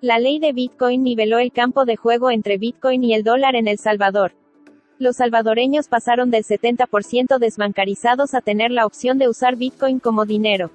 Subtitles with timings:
[0.00, 3.66] La ley de Bitcoin niveló el campo de juego entre Bitcoin y el dólar en
[3.66, 4.30] El Salvador.
[5.00, 10.70] Los salvadoreños pasaron del 70% desbancarizados a tener la opción de usar Bitcoin como dinero.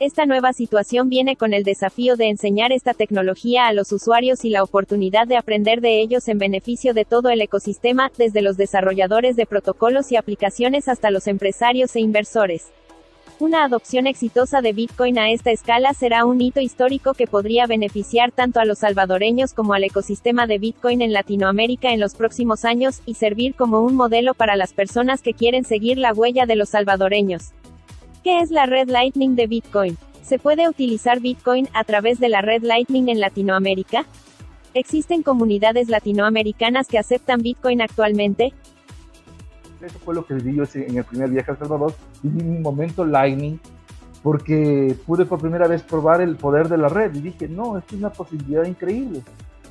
[0.00, 4.50] Esta nueva situación viene con el desafío de enseñar esta tecnología a los usuarios y
[4.50, 9.36] la oportunidad de aprender de ellos en beneficio de todo el ecosistema, desde los desarrolladores
[9.36, 12.72] de protocolos y aplicaciones hasta los empresarios e inversores.
[13.40, 18.32] Una adopción exitosa de Bitcoin a esta escala será un hito histórico que podría beneficiar
[18.32, 23.00] tanto a los salvadoreños como al ecosistema de Bitcoin en Latinoamérica en los próximos años,
[23.06, 26.70] y servir como un modelo para las personas que quieren seguir la huella de los
[26.70, 27.52] salvadoreños.
[28.24, 29.96] ¿Qué es la red Lightning de Bitcoin?
[30.24, 34.04] ¿Se puede utilizar Bitcoin a través de la red Lightning en Latinoamérica?
[34.74, 38.52] ¿Existen comunidades latinoamericanas que aceptan Bitcoin actualmente?
[39.80, 41.94] Eso fue lo que viví yo en el primer viaje a El Salvador.
[42.22, 43.58] Viví un momento Lightning
[44.22, 47.94] porque pude por primera vez probar el poder de la red y dije, no, esto
[47.94, 49.22] es una posibilidad increíble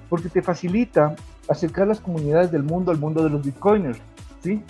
[0.10, 1.16] porque te facilita
[1.50, 4.00] acercar las comunidades del mundo al mundo de los bitcoiners,
[4.42, 4.62] ¿sí?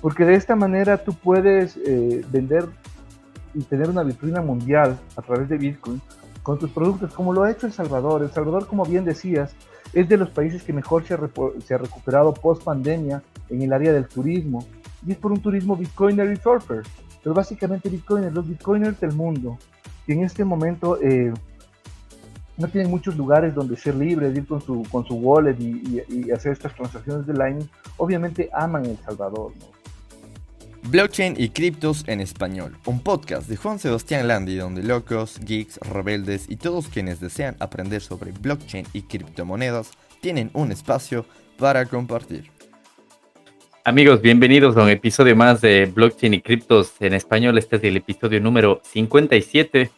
[0.00, 2.66] Porque de esta manera tú puedes eh, vender
[3.54, 6.00] y tener una vitrina mundial a través de Bitcoin
[6.42, 8.22] con tus productos, como lo ha hecho El Salvador.
[8.22, 9.54] El Salvador, como bien decías,
[9.94, 14.06] es de los países que mejor se ha, recuperado post pandemia en el área del
[14.06, 14.66] turismo.
[15.06, 16.82] Y es por un turismo Bitcoiner y surfer.
[17.22, 19.58] Pero básicamente Bitcoiners, los Bitcoiners del mundo,
[20.06, 21.32] que en este momento eh,
[22.56, 26.52] no tienen muchos lugares donde ser libres, ir con su, con su wallet y, hacer
[26.52, 29.52] estas transacciones de Lightning, obviamente aman El Salvador.
[29.58, 29.73] ¿no?
[30.90, 36.44] Blockchain y criptos en español, un podcast de Juan Sebastián Landi donde locos, geeks, rebeldes
[36.46, 41.24] y todos quienes desean aprender sobre blockchain y criptomonedas tienen un espacio
[41.58, 42.50] para compartir.
[43.84, 47.56] Amigos, bienvenidos a un episodio más de Blockchain y criptos en español.
[47.56, 49.90] Este es el episodio número 57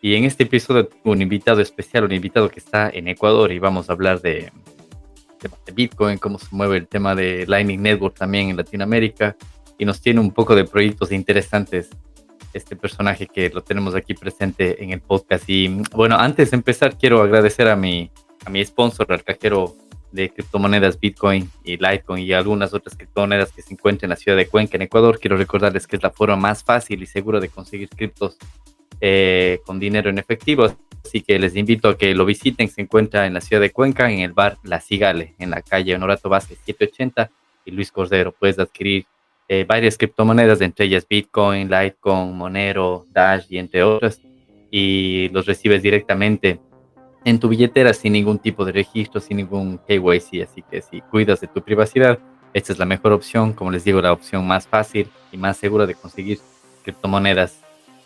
[0.00, 3.90] y en este episodio un invitado especial, un invitado que está en Ecuador y vamos
[3.90, 4.50] a hablar de,
[5.66, 9.36] de Bitcoin, cómo se mueve el tema de Lightning Network también en Latinoamérica
[9.80, 11.88] y nos tiene un poco de proyectos interesantes
[12.52, 15.48] este personaje que lo tenemos aquí presente en el podcast.
[15.48, 18.12] Y bueno, antes de empezar, quiero agradecer a mi,
[18.44, 19.74] a mi sponsor, al cajero
[20.12, 24.36] de criptomonedas Bitcoin y Litecoin y algunas otras criptomonedas que se encuentran en la ciudad
[24.36, 25.18] de Cuenca, en Ecuador.
[25.18, 28.36] Quiero recordarles que es la forma más fácil y segura de conseguir criptos
[29.00, 30.76] eh, con dinero en efectivo.
[31.02, 32.68] Así que les invito a que lo visiten.
[32.68, 35.94] Se encuentra en la ciudad de Cuenca, en el bar La Cigale, en la calle
[35.94, 37.30] Honorato Vázquez 780
[37.64, 38.32] y Luis Cordero.
[38.32, 39.06] Puedes adquirir
[39.52, 44.22] eh, varias criptomonedas, entre ellas Bitcoin, Litecoin, Monero, Dash y entre otras,
[44.70, 46.60] y los recibes directamente
[47.24, 50.44] en tu billetera sin ningún tipo de registro, sin ningún KYC.
[50.44, 52.20] Así que si cuidas de tu privacidad,
[52.54, 55.84] esta es la mejor opción, como les digo, la opción más fácil y más segura
[55.84, 56.38] de conseguir
[56.84, 57.58] criptomonedas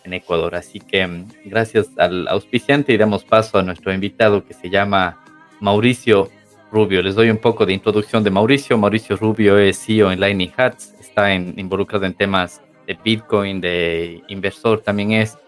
[0.05, 0.55] en Ecuador.
[0.55, 5.23] Así que mm, gracias al auspiciante y damos paso a nuestro invitado que se llama
[5.61, 6.31] Mauricio
[6.73, 7.03] Rubio.
[7.03, 8.79] Les doy un poco de introducción de Mauricio.
[8.79, 14.81] Mauricio Rubio es CEO en Lightning Hats, está involucrado en temas de Bitcoin, de inversor
[14.81, 15.39] también es,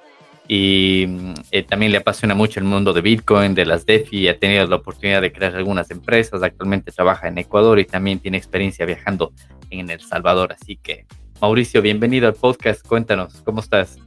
[0.47, 1.07] y
[1.51, 4.77] eh, también le apasiona mucho el mundo de Bitcoin, de las DeFi, ha tenido la
[4.77, 9.33] oportunidad de crear algunas empresas, actualmente trabaja en Ecuador y también tiene experiencia viajando
[9.71, 11.05] en El Salvador, así que
[11.41, 13.99] Mauricio, bienvenido al podcast, cuéntanos, ¿cómo estás?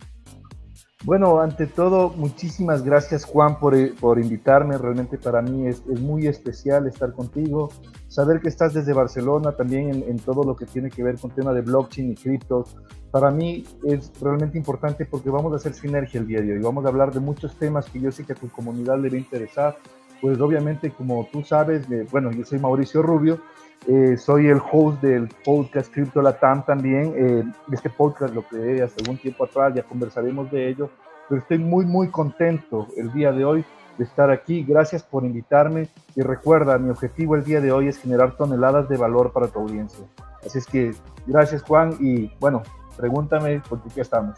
[1.05, 4.77] Bueno, ante todo, muchísimas gracias Juan por, eh, por invitarme.
[4.77, 7.69] Realmente para mí es, es, muy especial estar contigo.
[8.09, 11.31] Saber que estás desde Barcelona también en, en, todo lo que tiene que ver con
[11.31, 12.75] tema de blockchain y criptos.
[13.11, 16.59] Para mí es realmente importante porque vamos a hacer sinergia el día de hoy.
[16.59, 19.15] Vamos a hablar de muchos temas que yo sé que a tu comunidad le va
[19.15, 19.77] a interesar.
[20.21, 23.39] Pues obviamente, como tú sabes, bueno, yo soy Mauricio Rubio
[23.87, 27.13] eh, soy el host del podcast Crypto Latam también.
[27.15, 30.89] Eh, este podcast lo creé hace algún tiempo atrás, ya conversaremos de ello.
[31.27, 33.65] Pero estoy muy, muy contento el día de hoy
[33.97, 34.63] de estar aquí.
[34.63, 35.87] Gracias por invitarme.
[36.15, 39.59] Y recuerda, mi objetivo el día de hoy es generar toneladas de valor para tu
[39.59, 40.05] audiencia.
[40.45, 40.93] Así es que
[41.25, 41.95] gracias, Juan.
[41.99, 42.63] Y bueno,
[42.97, 44.37] pregúntame por qué estamos.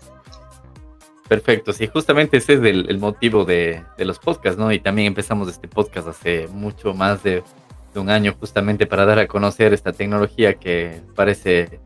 [1.28, 4.70] Perfecto, sí, justamente ese es el, el motivo de, de, los podcasts, ¿no?
[4.70, 7.42] Y también empezamos este podcast hace mucho más de
[7.94, 11.80] de un año justamente para dar a conocer esta tecnología que parece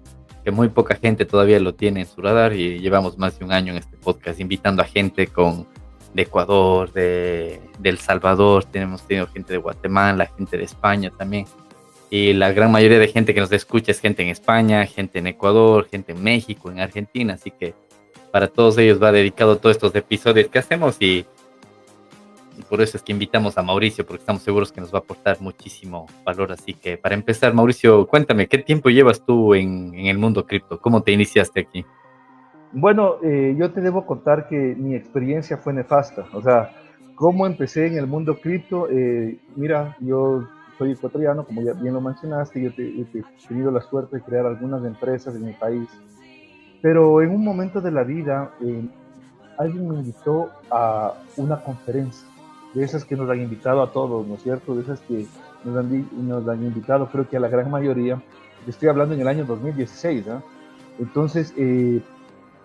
[0.44, 3.52] que muy poca gente todavía lo tiene en su radar y llevamos más de un
[3.52, 5.68] año en este podcast invitando a gente con
[6.14, 11.46] de Ecuador, de, de El Salvador, tenemos tenido gente de Guatemala, gente de España también.
[12.10, 15.28] Y la gran mayoría de gente que nos escucha es gente en España, gente en
[15.28, 17.34] Ecuador, gente en México, en Argentina.
[17.34, 17.74] Así que
[18.32, 21.26] para todos ellos va dedicado todos estos episodios que hacemos y
[22.70, 25.42] por eso es que invitamos a Mauricio, porque estamos seguros que nos va a aportar
[25.42, 26.52] muchísimo valor.
[26.52, 30.80] Así que para empezar, Mauricio, cuéntame, ¿qué tiempo llevas tú en, en el mundo cripto?
[30.80, 31.86] ¿Cómo te iniciaste aquí?
[32.72, 36.26] Bueno, eh, yo te debo contar que mi experiencia fue nefasta.
[36.34, 36.72] O sea,
[37.16, 38.90] ¿Cómo empecé en el mundo cripto?
[38.90, 40.46] Eh, mira, yo
[40.78, 44.84] soy ecuatoriano, como ya bien lo mencionaste, yo he tenido la suerte de crear algunas
[44.84, 45.88] empresas en mi país,
[46.82, 48.86] pero en un momento de la vida eh,
[49.58, 52.28] alguien me invitó a una conferencia,
[52.76, 54.76] de esas que nos han invitado a todos, ¿no es cierto?
[54.76, 55.26] De esas que
[55.64, 58.22] nos han, nos han invitado, creo que a la gran mayoría,
[58.68, 60.44] estoy hablando en el año 2016, ¿ah?
[61.00, 62.02] Entonces, eh,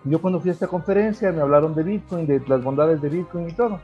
[0.03, 3.49] yo cuando fui a esta conferencia me hablaron de Bitcoin, de las bondades de Bitcoin
[3.49, 3.79] y todo.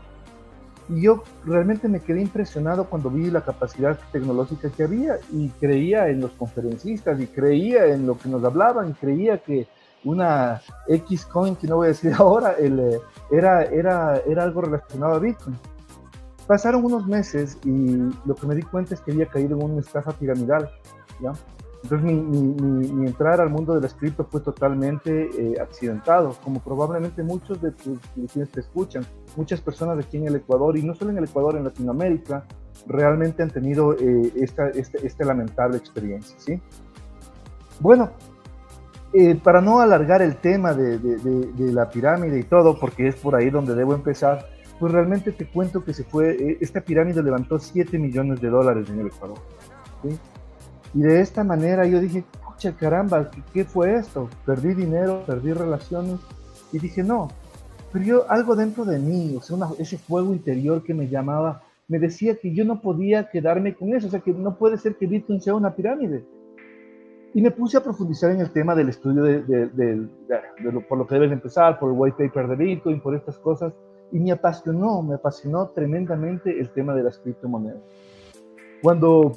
[0.90, 6.08] Y yo realmente me quedé impresionado cuando vi la capacidad tecnológica que había y creía
[6.08, 9.68] en los conferencistas y creía en lo que nos hablaban y creía que
[10.04, 13.00] una X coin, que no voy a decir ahora, eh,
[13.32, 15.58] era, era, era algo relacionado a Bitcoin.
[16.48, 19.82] Pasaron unos meses y lo que me di cuenta es que había caído en una
[19.82, 20.70] estafa piramidal.
[21.22, 21.34] ¿ya?
[21.84, 27.22] Entonces mi, mi, mi, entrar al mundo del escrito fue totalmente eh, accidentado, como probablemente
[27.22, 28.00] muchos de, tus,
[28.32, 29.06] quienes te escuchan,
[29.36, 32.46] muchas personas aquí en el Ecuador, y no solo en el Ecuador, en Latinoamérica,
[32.88, 36.36] realmente han tenido eh, esta, esta, esta, lamentable experiencia.
[36.40, 36.60] ¿sí?
[37.80, 38.12] Bueno,
[39.14, 43.16] eh, para no alargar el tema de, de, de, la pirámide y todo, porque es
[43.16, 44.48] por ahí donde debo empezar,
[44.80, 49.00] pues realmente te cuento que se fue, esta pirámide levantó 7 millones de dólares en
[49.00, 49.40] el Ecuador.
[50.94, 54.30] Y de esta manera yo dije, pucha caramba, ¿qué, fue esto?
[54.46, 56.20] Perdí dinero, perdí relaciones.
[56.72, 57.30] Y dije, no,
[57.92, 62.00] pero yo algo dentro de mí, o sea, ese fuego interior que me llamaba, me
[62.00, 65.08] decía que yo no podía quedarme con eso, o sea, que no puede ser que
[65.08, 66.26] Bitcoin sea una pirámide.
[67.34, 70.08] Y me puse a profundizar en el tema del estudio de,
[70.90, 73.74] por lo que debes empezar, por el white paper de Bitcoin, por estas cosas,
[74.12, 77.82] y me apasionó, me apasionó tremendamente el tema de las criptomonedas.
[78.82, 79.34] Cuando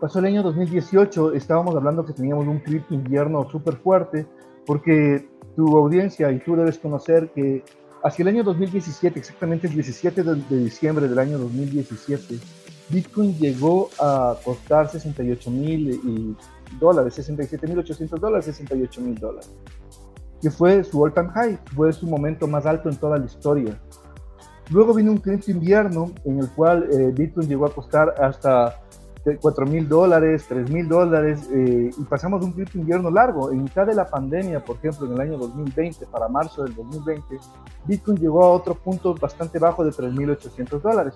[0.00, 4.26] pasó el año 2018, estábamos hablando que teníamos un cripto invierno súper fuerte,
[4.66, 7.64] porque tu audiencia y tú debes conocer que
[8.02, 12.38] hacia el año 2017, exactamente el 17 de, de diciembre del año 2017,
[12.90, 16.36] Bitcoin llegó a costar 68 mil
[16.78, 19.50] dólares, 67 mil 800 dólares, 68 mil dólares,
[20.40, 23.78] que fue su all time high, fue su momento más alto en toda la historia.
[24.70, 28.80] Luego vino un cripto invierno en el cual eh, Bitcoin llegó a costar hasta
[29.40, 33.52] 4 mil dólares, 3 mil dólares, eh, y pasamos un cripto invierno largo.
[33.52, 37.38] En mitad de la pandemia, por ejemplo, en el año 2020, para marzo del 2020,
[37.86, 41.14] Bitcoin llegó a otro punto bastante bajo de 3.800 dólares.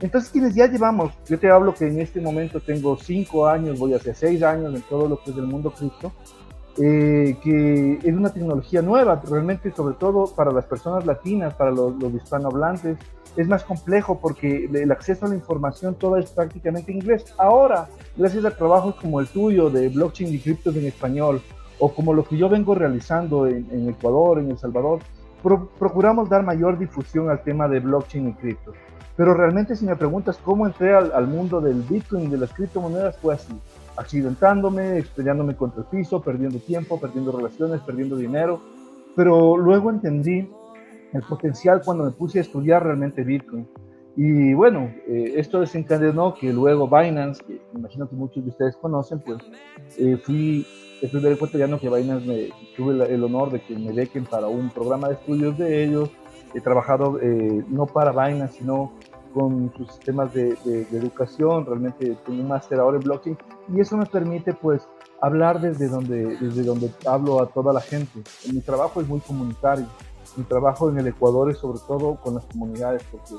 [0.00, 3.94] Entonces, quienes ya llevamos, yo te hablo que en este momento tengo 5 años, voy
[3.94, 6.12] hacia 6 años en todo lo que es el mundo cripto,
[6.78, 11.94] eh, que es una tecnología nueva, realmente sobre todo para las personas latinas, para los,
[11.96, 12.98] los hispanohablantes,
[13.36, 17.24] es más complejo porque el acceso a la información toda es prácticamente inglés.
[17.38, 21.40] Ahora, gracias a trabajos como el tuyo de blockchain y criptos en español,
[21.78, 25.00] o como lo que yo vengo realizando en, Ecuador, en El Salvador,
[25.78, 28.74] procuramos dar mayor difusión al tema de blockchain y criptos.
[29.16, 32.52] Pero realmente si me preguntas cómo entré al, al mundo del Bitcoin y de las
[32.52, 33.52] criptomonedas, fue así,
[33.96, 38.60] accidentándome, estrellándome contra el piso, perdiendo tiempo, perdiendo relaciones, perdiendo dinero.
[39.16, 40.48] Pero luego entendí
[41.12, 43.68] el potencial cuando me puse a estudiar realmente Bitcoin.
[44.16, 49.20] Y bueno, eh, esto desencadenó que luego Binance, que imagino que muchos de ustedes conocen,
[49.20, 49.38] pues
[49.98, 50.66] eh, fui
[51.02, 54.70] el primer ecuatoriano que Binance me tuve el honor de que me bequen para un
[54.70, 56.10] programa de estudios de ellos.
[56.54, 58.92] He trabajado eh, no para Binance, sino
[59.34, 60.56] con sus sistemas de,
[60.92, 61.66] educación.
[61.66, 63.38] Realmente tengo un máster ahora en blockchain
[63.74, 64.88] y eso me permite pues
[65.20, 68.22] hablar desde donde, desde donde hablo a toda la gente.
[68.52, 69.86] Mi trabajo es muy comunitario
[70.36, 73.34] mi trabajo en el Ecuador es sobre todo con las comunidades, porque,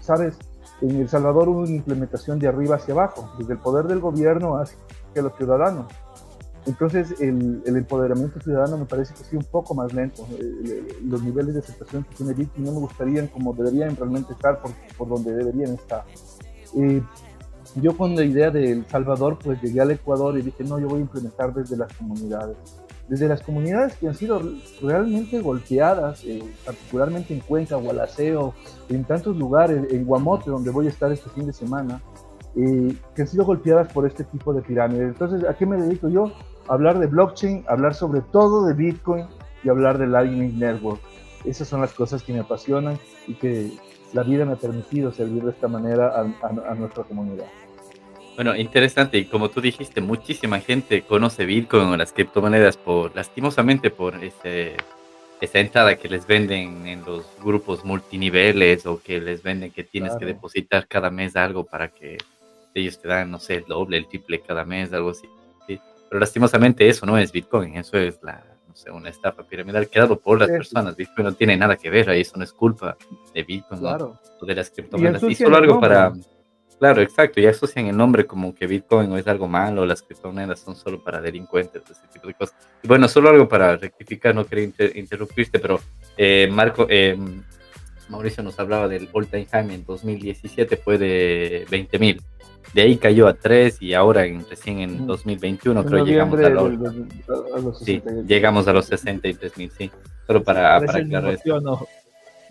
[0.00, 0.38] sabes,
[0.80, 4.56] en El Salvador hubo una implementación de arriba hacia abajo, desde el poder del gobierno
[4.56, 4.76] hacia
[5.22, 5.86] los ciudadanos.
[6.66, 10.26] Entonces, el, el empoderamiento ciudadano me parece que sí un poco más lento.
[11.04, 14.72] los niveles de aceptación que tiene Bitcoin no me gustarían como deberían realmente estar por,
[14.96, 16.04] por donde deberían estar.
[16.76, 17.02] Eh,
[17.76, 20.88] yo con la idea de El Salvador, pues llegué al Ecuador y dije, no, yo
[20.88, 22.56] voy a implementar desde las comunidades
[23.08, 24.40] desde las comunidades que han sido
[24.80, 28.54] realmente golpeadas, eh, particularmente en Cuenca, Gualaceo,
[28.88, 32.00] en tantos lugares, en Guamote, donde voy a estar este fin de semana,
[32.56, 35.08] eh, que han sido golpeadas por este tipo de pirámides.
[35.08, 36.32] Entonces, ¿a qué me dedico yo?
[36.68, 39.26] Hablar de blockchain, hablar sobre todo de Bitcoin
[39.62, 41.00] y hablar de Lightning Network.
[41.44, 43.70] Esas son las cosas que me apasionan y que
[44.12, 47.46] la vida me ha permitido servir de esta manera a, a nuestra comunidad.
[48.36, 49.18] Bueno, interesante.
[49.18, 54.76] Y como tú dijiste, muchísima gente conoce Bitcoin o las criptomonedas por, lastimosamente, por ese,
[55.40, 60.16] esa entrada que les venden en los grupos multiniveles o que les venden que tienes
[60.16, 62.18] que depositar cada mes algo para que
[62.74, 65.28] ellos te dan, no sé, el doble, el triple cada mes, algo así.
[66.14, 70.16] Pero lastimosamente eso no es Bitcoin, eso es la, no sé, una estafa piramidal creado
[70.16, 70.94] por las personas.
[70.94, 72.96] Bitcoin no tiene nada que ver ahí, eso no es culpa
[73.34, 74.20] de Bitcoin claro.
[74.40, 75.24] o de las criptomonedas.
[75.24, 76.12] Y, solo algo para...
[76.78, 80.60] Claro, exacto, y asocian el nombre como que Bitcoin no es algo malo, las criptomonedas
[80.60, 82.54] son solo para delincuentes, ese tipo de cosas.
[82.80, 85.80] Y bueno, solo algo para rectificar, no quería interrumpirte, pero
[86.16, 87.18] eh, Marco, eh,
[88.08, 92.22] Mauricio nos hablaba del all time high en 2017 fue de 20 mil.
[92.72, 97.78] De ahí cayó a 3 y ahora en, recién en 2021 creo llegamos a, los,
[97.78, 99.90] sí, llegamos a los 63 mil, sí.
[100.26, 101.86] Solo para, para aclarar esto.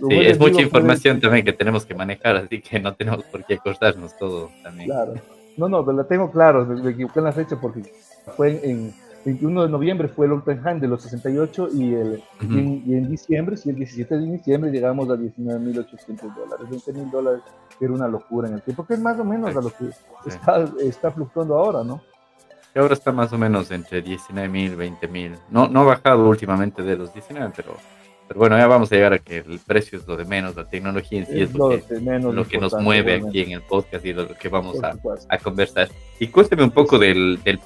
[0.10, 3.58] Sí, es mucha información también que tenemos que manejar, así que no tenemos por qué
[3.58, 4.90] cortarnos todo también.
[4.90, 5.14] Claro.
[5.58, 7.84] No, no, pero la tengo claro, me equivoqué en la fecha porque
[8.36, 8.94] fue en,
[9.26, 13.70] 21 de noviembre fue el Open de los 68 y, el, y, en, diciembre, sí,
[13.70, 17.42] el 17 de diciembre llegamos a 19.800 dólares, 20.000 dólares,
[17.78, 19.86] que era una locura en el tiempo, que es más o menos a lo que
[20.28, 22.02] está, está fluctuando ahora, ¿no?
[22.76, 25.38] Y ahora está más o menos entre 19.000, 20.000.
[25.52, 27.78] No, no ha bajado últimamente de los 19, pero,
[28.28, 30.68] pero bueno, ya vamos a llegar a que el precio es lo de menos, la
[30.68, 34.14] tecnología en sí es, lo, que, lo que nos mueve aquí en el podcast y
[34.14, 34.96] lo que vamos a,
[35.30, 35.88] a, conversar.
[36.20, 37.60] Y cuénteme un poco del, del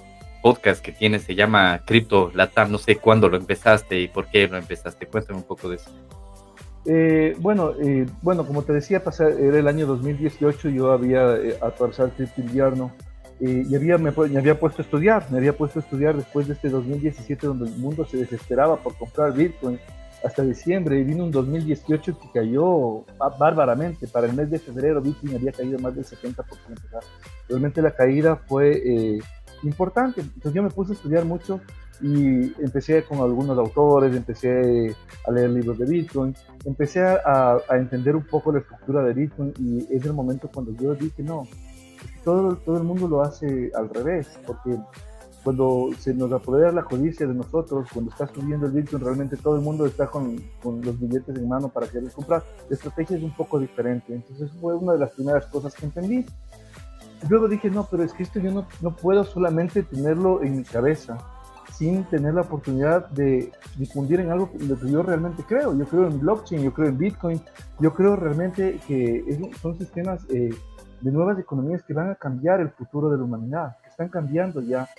[0.47, 2.71] podcast que tiene se llama Crypto Latam.
[2.71, 5.05] No sé cuándo lo empezaste y por qué lo empezaste.
[5.05, 5.91] Cuéntame un poco de eso.
[6.85, 12.11] Eh, bueno, eh, bueno, como te decía, era el año 2018, yo había eh, atravesado
[12.17, 12.93] el invierno
[13.41, 16.69] y había, me, había puesto a estudiar, me había puesto a estudiar después de este
[16.69, 19.77] 2017 donde el mundo se desesperaba por comprar Bitcoin
[20.23, 23.03] hasta diciembre y vino un 2018 que cayó
[23.37, 24.07] bárbaramente.
[24.07, 26.45] Para el mes de febrero Bitcoin había caído más del 70%.
[27.49, 29.19] realmente la caída fue
[29.63, 30.21] importante.
[30.21, 31.61] Entonces yo me puse a estudiar mucho
[32.01, 34.95] y empecé con algunos autores, empecé
[35.25, 36.35] a leer libros de Bitcoin,
[36.65, 40.93] empecé a, entender un poco la estructura de Bitcoin y es el momento cuando yo
[40.93, 41.43] dije, no,
[42.23, 44.77] todo, todo el mundo lo hace al revés, porque
[45.47, 49.55] cuando se nos apodera la codicia de nosotros, cuando está subiendo el Bitcoin, realmente todo
[49.55, 52.43] el mundo está con, con, los billetes en mano para querer comprar.
[52.67, 54.13] La estrategia es un poco diferente.
[54.13, 56.25] Entonces, fue una de las primeras cosas que entendí.
[57.29, 60.63] Luego dije, no, pero es que esto yo no, no puedo solamente tenerlo en mi
[60.63, 61.17] cabeza
[61.77, 65.77] sin tener la oportunidad de difundir en algo lo que yo realmente creo.
[65.77, 67.41] Yo creo en blockchain, yo creo en Bitcoin,
[67.79, 70.49] yo creo realmente que son sistemas eh,
[71.01, 74.61] de nuevas economías que van a cambiar el futuro de la humanidad, que están cambiando
[74.61, 74.89] ya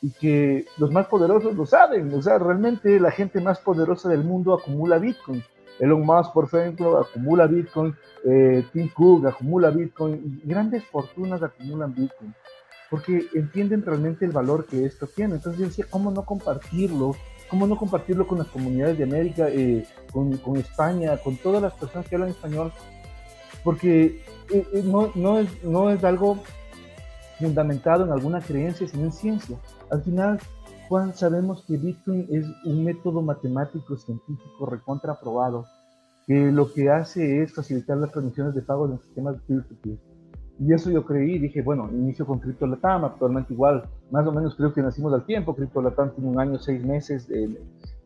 [0.00, 2.12] y que los más poderosos lo saben.
[2.14, 5.42] O sea, realmente la gente más poderosa del mundo acumula Bitcoin.
[5.78, 12.34] Elon Musk, por ejemplo, acumula Bitcoin, eh, Tim Cook acumula Bitcoin, grandes fortunas acumulan Bitcoin,
[12.90, 15.34] porque entienden realmente el valor que esto tiene.
[15.34, 17.16] Entonces yo decía, ¿cómo no compartirlo?
[17.48, 22.08] ¿Cómo no compartirlo con las comunidades de América, eh, con, España, con todas las personas
[22.08, 22.72] que hablan español?
[23.62, 26.38] Porque eh, no, es, no es algo
[27.38, 29.56] fundamentado en alguna creencia, sino en ciencia.
[29.90, 30.40] Al final,
[30.88, 35.64] Juan, sabemos que Bitcoin es un método matemático científico recontraprobado
[36.26, 39.98] que lo que hace es facilitar las transmisiones de pagos en sistemas peer-to-peer.
[40.60, 44.54] Y eso yo creí, dije, bueno, inicio con Crypto Latam, actualmente igual, más o menos
[44.54, 47.58] creo que nacimos al tiempo, Crypto Latam tiene un año, seis meses en,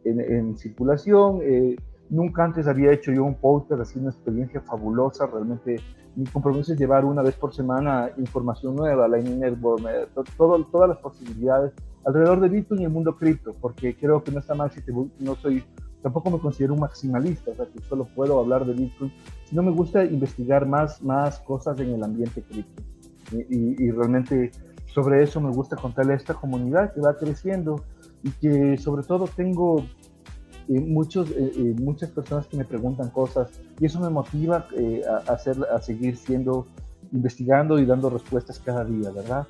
[0.04, 1.76] en, circulación, eh,
[2.08, 5.76] nunca antes había hecho yo un podcast, así una experiencia fabulosa, realmente
[6.16, 9.82] mi compromiso es llevar una vez por semana información nueva, Lightning Network,
[10.37, 11.73] todo, todas las posibilidades
[12.08, 14.92] alrededor de Bitcoin y el mundo cripto, porque creo que no está mal si te,
[14.92, 15.62] no soy
[16.02, 19.12] tampoco me considero un maximalista, o sea, que solo puedo hablar de Bitcoin,
[19.44, 22.82] sino me gusta investigar más, más cosas en el ambiente cripto.
[23.50, 24.52] Y, realmente
[24.86, 27.84] sobre eso me gusta contarle a esta comunidad que va creciendo
[28.22, 29.84] y que sobre todo tengo
[30.68, 34.66] eh, muchos, eh, eh, muchas personas que me preguntan cosas y eso me motiva
[35.26, 36.66] a, hacer, a seguir siendo,
[37.12, 39.46] investigando y dando respuestas cada día, ¿verdad?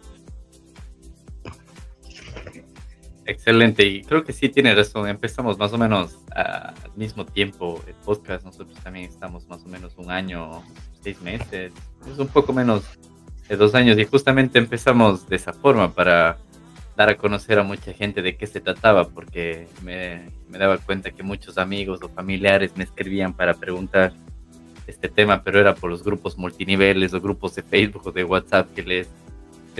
[3.28, 5.06] Excelente, y creo que sí tiene razón.
[5.06, 8.42] Empezamos más o menos al mismo tiempo el podcast.
[8.42, 10.62] Nosotros también estamos más o menos un año,
[11.02, 11.70] seis meses,
[12.11, 12.85] es un poco menos
[13.47, 16.38] de dos años, y justamente empezamos de esa forma para
[16.97, 21.11] dar a conocer a mucha gente de qué se trataba, porque me, me daba cuenta
[21.11, 24.14] que muchos amigos o familiares me escribían para preguntar
[24.87, 28.73] este tema, pero era por los grupos multiniveles o grupos de Facebook o de WhatsApp
[28.75, 29.08] que les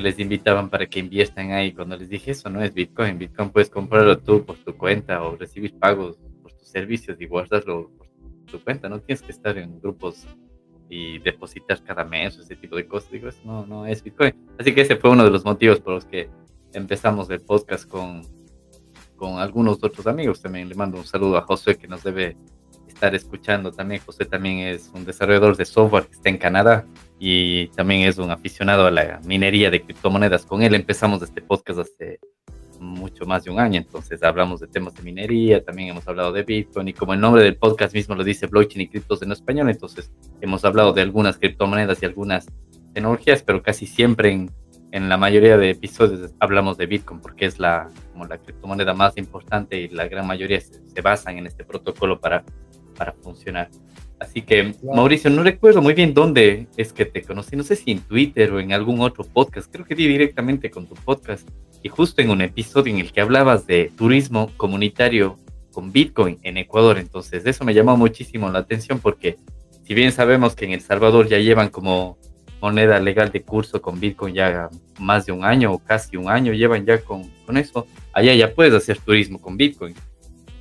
[0.02, 1.73] les invitaban para que inviertan ahí.
[1.73, 5.37] Cuando les dije eso no es Bitcoin, Bitcoin puedes comprarlo tú por tu cuenta o
[5.37, 8.07] recibir pagos por tus servicios y guardarlo por
[8.47, 8.88] tu cuenta.
[8.88, 10.26] No tienes que estar en grupos
[10.88, 13.11] y depositar cada mes o ese tipo de cosas.
[13.11, 14.35] Digo, eso no, no es Bitcoin.
[14.59, 16.28] Así que ese fue uno de los motivos por los que
[16.73, 18.23] empezamos el podcast con,
[19.17, 20.40] con algunos otros amigos.
[20.40, 22.37] También le mando un saludo a José que nos debe
[22.87, 24.00] estar escuchando también.
[24.05, 26.87] José también es un desarrollador de software que está en Canadá
[27.18, 30.46] y también es un aficionado a la minería de criptomonedas.
[30.46, 32.20] Con él empezamos este podcast hace
[32.80, 33.78] mucho más de un año.
[33.78, 37.42] Entonces hablamos de temas de minería, también hemos hablado de Bitcoin y como el nombre
[37.42, 40.10] del podcast mismo lo dice, blockchain y criptos en español, entonces
[40.40, 42.46] hemos hablado de algunas criptomonedas y algunas
[42.94, 44.50] tecnologías, pero casi siempre en,
[44.92, 49.16] en la mayoría de episodios hablamos de Bitcoin porque es la, como la criptomoneda más
[49.16, 52.44] importante y la gran mayoría se, se basan en este protocolo para,
[52.96, 53.70] para funcionar.
[54.20, 57.92] Así que, Mauricio, no recuerdo muy bien dónde es que te conocí, no sé si
[57.92, 61.48] en Twitter o en algún otro podcast, creo que di directamente con tu podcast.
[61.82, 65.38] Y justo en un episodio en el que hablabas de turismo comunitario
[65.72, 69.37] con Bitcoin en Ecuador, entonces eso me llamó muchísimo la atención porque
[69.84, 72.18] si bien sabemos que en El Salvador ya llevan como
[72.60, 76.52] moneda legal de curso con Bitcoin ya más de un año o casi un año,
[76.52, 79.94] llevan ya con, con eso, allá ya puedes hacer turismo con Bitcoin.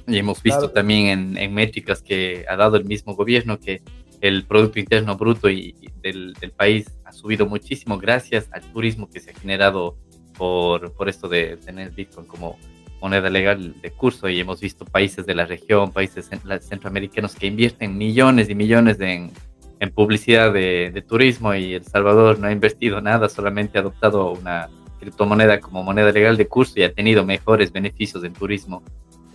[0.08, 3.82] Y hemos visto también en, en, métricas que ha dado el mismo gobierno que
[4.22, 9.20] el Producto Interno Bruto y, del, del, país ha subido muchísimo gracias al turismo que
[9.20, 9.98] se ha generado
[10.38, 12.58] por, por esto de tener Bitcoin como
[13.02, 14.30] moneda legal de curso.
[14.30, 16.30] Y hemos visto países de la región, países
[16.62, 19.32] centroamericanos que invierten millones y millones en,
[19.80, 21.54] en, publicidad de, de, turismo.
[21.54, 26.38] Y El Salvador no ha invertido nada, solamente ha adoptado una criptomoneda como moneda legal
[26.38, 28.84] de curso y ha tenido mejores beneficios en turismo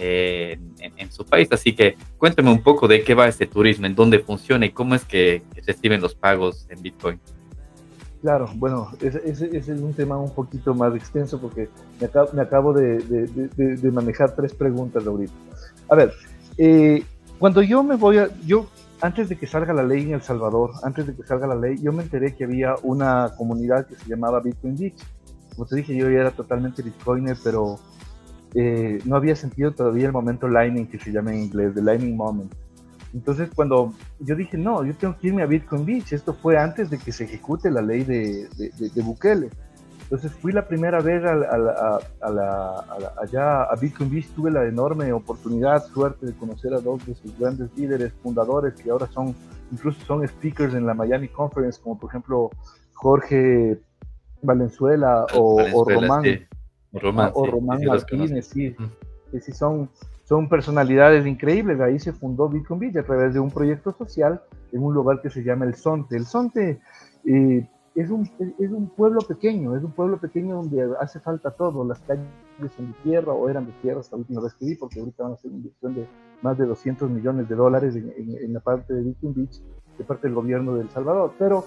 [0.05, 1.47] eh, en, en, su país.
[1.53, 4.97] Así que cuéntame un poco de qué va este turismo, en dónde funciona y cómo
[4.97, 7.21] es que, reciben los pagos en Bitcoin.
[8.21, 11.69] Claro, bueno, ese, ese, ese, es un tema un poquito más extenso porque
[12.01, 15.33] me acabo, me acabo de, de, de, de, manejar tres preguntas ahorita.
[15.89, 16.13] A ver,
[16.59, 17.05] eh,
[17.39, 18.67] cuando yo me voy a, yo
[19.01, 21.79] antes de que salga la ley en El Salvador, antes de que salga la ley,
[21.81, 25.07] yo me enteré que había una comunidad que se llamaba Bitcoin Beach.
[25.55, 27.79] Como te dije, yo ya era totalmente Bitcoiner, pero
[28.55, 32.17] eh, no había sentido todavía el momento Lightning, que se llama en inglés, the Lightning
[32.17, 32.53] Moment.
[33.15, 36.89] Entonces, cuando yo dije, no, yo tengo que irme a Bitcoin Beach, esto fue antes
[36.89, 39.51] de que se ejecute la ley de, de, de, de Bukele.
[40.05, 42.85] Entonces, fui la primera vez a, a, a, la,
[43.21, 47.39] allá a Bitcoin Beach, tuve la enorme oportunidad, suerte de conocer a dos de sus
[47.39, 49.35] grandes líderes, fundadores, que ahora son,
[49.71, 52.51] incluso son speakers en la Miami Conference, como por ejemplo
[52.95, 53.79] Jorge
[54.43, 56.25] Valenzuela o, Valenzuela, o Román.
[56.25, 56.39] Sí.
[56.93, 58.77] Román, o, sí, Román sí, Martínez, sí,
[59.31, 59.89] que sí son
[60.33, 61.79] son personalidades increíbles.
[61.81, 64.41] Ahí se fundó Bitcoin Beach a través de un proyecto social
[64.73, 66.17] en un lugar que se llama El Sonte.
[66.17, 66.81] El Sonte
[67.27, 68.23] eh, es, un,
[68.59, 71.85] es un pueblo pequeño, es un pueblo pequeño donde hace falta todo.
[71.85, 72.25] Las calles
[72.75, 75.23] son de tierra o eran de tierra hasta la última vez que vi, porque ahorita
[75.23, 76.07] van a hacer una inversión de
[76.41, 79.61] más de 200 millones de dólares en, en, en la parte de Bitcoin Beach,
[79.99, 81.35] de parte del gobierno de El Salvador.
[81.39, 81.67] Pero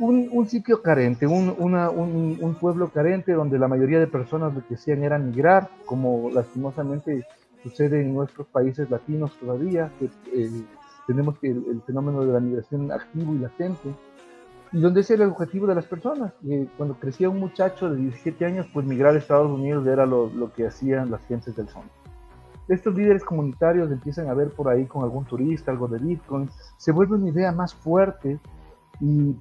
[0.00, 4.54] un, un, sitio carente, un, una, un, un, pueblo carente donde la mayoría de personas
[4.54, 7.24] lo que hacían era migrar, como lastimosamente
[7.62, 10.64] sucede en nuestros países latinos todavía, que eh,
[11.06, 13.94] tenemos que el, el, fenómeno de la migración activo y latente,
[14.72, 16.32] y donde ese era el objetivo de las personas.
[16.48, 20.30] Eh, cuando crecía un muchacho de 17 años, pues migrar a Estados Unidos era lo,
[20.30, 21.82] lo que hacían las gentes del son.
[22.68, 26.92] Estos líderes comunitarios empiezan a ver por ahí con algún turista algo de Bitcoin, se
[26.92, 28.38] vuelve una idea más fuerte
[29.00, 29.34] y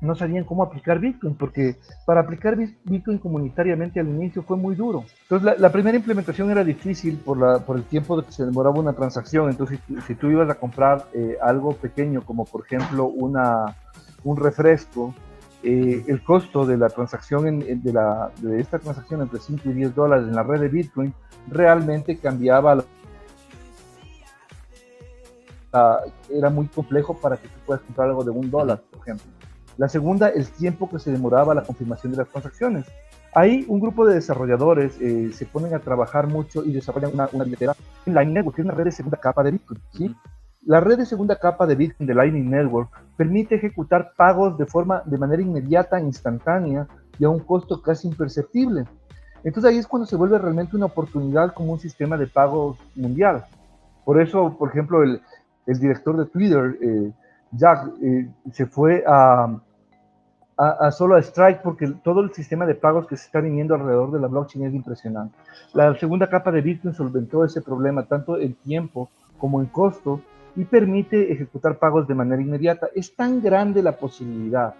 [0.00, 5.04] no sabían cómo aplicar Bitcoin, porque para aplicar Bitcoin comunitariamente al inicio fue muy duro.
[5.22, 8.78] Entonces, la, primera implementación era difícil por, la, por el tiempo de que se demoraba
[8.78, 9.50] una transacción.
[9.50, 13.76] Entonces, si, si tú ibas a comprar eh, algo pequeño, como por ejemplo una,
[14.24, 15.14] un refresco,
[15.62, 19.72] eh, el costo de la transacción, en, de, la, de esta transacción entre 5 y
[19.74, 21.12] 10 dólares en la red de Bitcoin,
[21.48, 22.82] realmente cambiaba
[26.30, 29.26] era muy complejo para que tú puedas comprar algo de un dólar, por ejemplo.
[29.76, 32.86] La segunda, el tiempo que se demoraba la confirmación de las transacciones.
[33.32, 37.44] Ahí un grupo de desarrolladores eh, se ponen a trabajar mucho y desarrollan una, una
[37.44, 39.80] billetera en Lightning Network, que es una red de segunda capa de Bitcoin.
[39.92, 40.16] ¿sí?
[40.62, 45.02] La red de segunda capa de Bitcoin de Lightning Network permite ejecutar pagos de, forma,
[45.06, 48.84] de manera inmediata, instantánea y a un costo casi imperceptible.
[49.44, 53.44] Entonces ahí es cuando se vuelve realmente una oportunidad como un sistema de pagos mundial.
[54.04, 55.22] Por eso, por ejemplo, el,
[55.66, 57.12] el director de Twitter, eh,
[57.52, 59.60] Jack, eh, se fue a,
[60.92, 64.20] solo a Strike porque todo el sistema de pagos que se está viniendo alrededor de
[64.20, 65.34] la blockchain es impresionante.
[65.72, 69.08] La segunda capa de Bitcoin solventó ese problema tanto en tiempo
[69.38, 70.20] como en costo
[70.56, 72.88] y permite ejecutar pagos de manera inmediata.
[72.94, 74.74] Es tan grande la posibilidad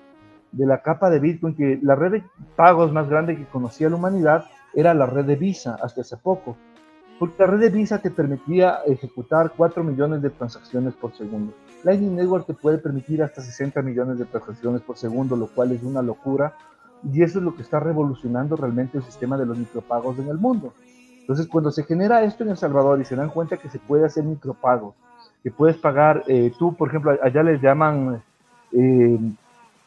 [0.52, 2.24] de la capa de Bitcoin que la red de
[2.56, 6.56] pagos más grande que conocía la humanidad era la red de Visa hasta hace poco.
[7.18, 11.54] Porque la red de Visa te permitía ejecutar 4 millones de transacciones por segundo.
[11.84, 15.82] Lightning Network te puede permitir hasta 60 millones de transacciones por segundo, lo cual es
[15.82, 16.54] una locura.
[17.10, 20.36] Y eso es lo que está revolucionando realmente el sistema de los micropagos en el
[20.36, 20.74] mundo.
[21.20, 24.04] Entonces, cuando se genera esto en El Salvador y se dan cuenta que se puede
[24.04, 24.94] hacer micropagos,
[25.42, 28.22] que puedes pagar, eh, tú, por ejemplo, allá les llaman,
[28.72, 29.18] eh,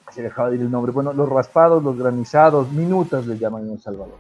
[0.10, 3.73] se dejaba de ir el nombre, bueno, los raspados, los granizados, minutas les llaman en
[3.73, 4.17] El Salvador.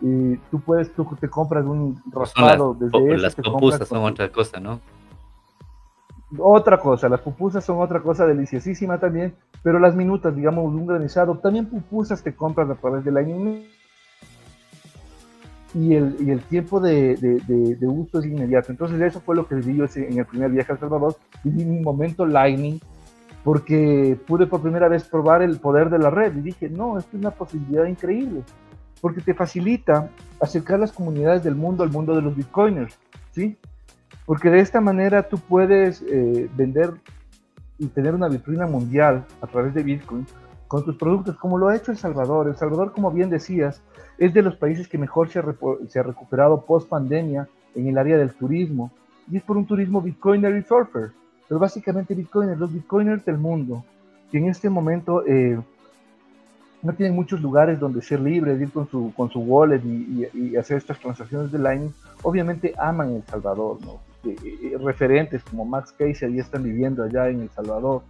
[0.00, 4.60] Y tú puedes, tú te compras un raspado las, desde Las pupusas son otra cosa,
[4.60, 4.80] ¿no?
[6.38, 11.36] Otra cosa, las pupusas son otra cosa deliciosísima también, pero las minutas, digamos, un granizado,
[11.38, 13.58] también pupusas te compras a través del año
[15.74, 18.70] y el, y el tiempo de, de, uso es inmediato.
[18.70, 21.16] Entonces eso fue lo que vi yo en el primer viaje a El Salvador.
[21.44, 22.78] Viví un momento lightning
[23.44, 27.16] porque pude por primera vez probar el poder de la red y dije, no, esto
[27.16, 28.42] es una posibilidad increíble,
[29.00, 32.98] porque te facilita acercar las comunidades del mundo al mundo de los bitcoiners,
[33.32, 33.56] ¿sí?
[34.30, 36.92] Porque de esta manera tú puedes eh, vender
[37.78, 40.24] y tener una vitrina mundial a través de Bitcoin
[40.68, 42.46] con tus productos, como lo ha hecho El Salvador.
[42.46, 43.82] El Salvador, como bien decías,
[44.18, 48.32] es de los países que mejor se ha, recuperado post pandemia en el área del
[48.32, 48.92] turismo,
[49.28, 51.10] y es por un turismo bitcoiner y surfer.
[51.48, 53.84] Pero básicamente bitcoiners, los bitcoiners del mundo,
[54.30, 55.58] que en este momento eh,
[56.82, 60.76] no tienen muchos lugares donde ser libres, ir con su, con su wallet y, hacer
[60.76, 64.09] estas transacciones de Lightning, obviamente aman El Salvador, ¿no?
[64.24, 68.02] Eh, eh, referentes como Max Casey ya están viviendo allá en El Salvador,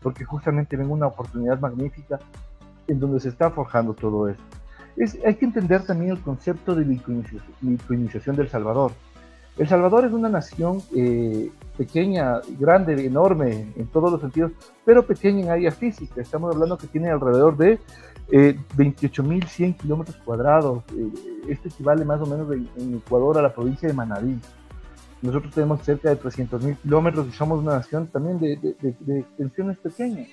[0.00, 2.18] porque justamente ven una oportunidad magnífica
[2.88, 4.42] en donde se está forjando todo esto.
[4.96, 8.92] Es, hay que entender también el concepto de bitcoinización del Salvador.
[9.58, 14.52] El Salvador es una nación eh, pequeña, grande, enorme en todos los sentidos,
[14.84, 16.20] pero pequeña en área física.
[16.20, 17.78] Estamos hablando que tiene alrededor de
[18.30, 20.82] eh, 28.100 kilómetros cuadrados.
[21.46, 24.38] Esto equivale más o menos en Ecuador a la provincia de Manabí.
[25.22, 30.28] Nosotros tenemos cerca de 300.000 kilómetros y somos una nación también de, de, extensiones pequeñas.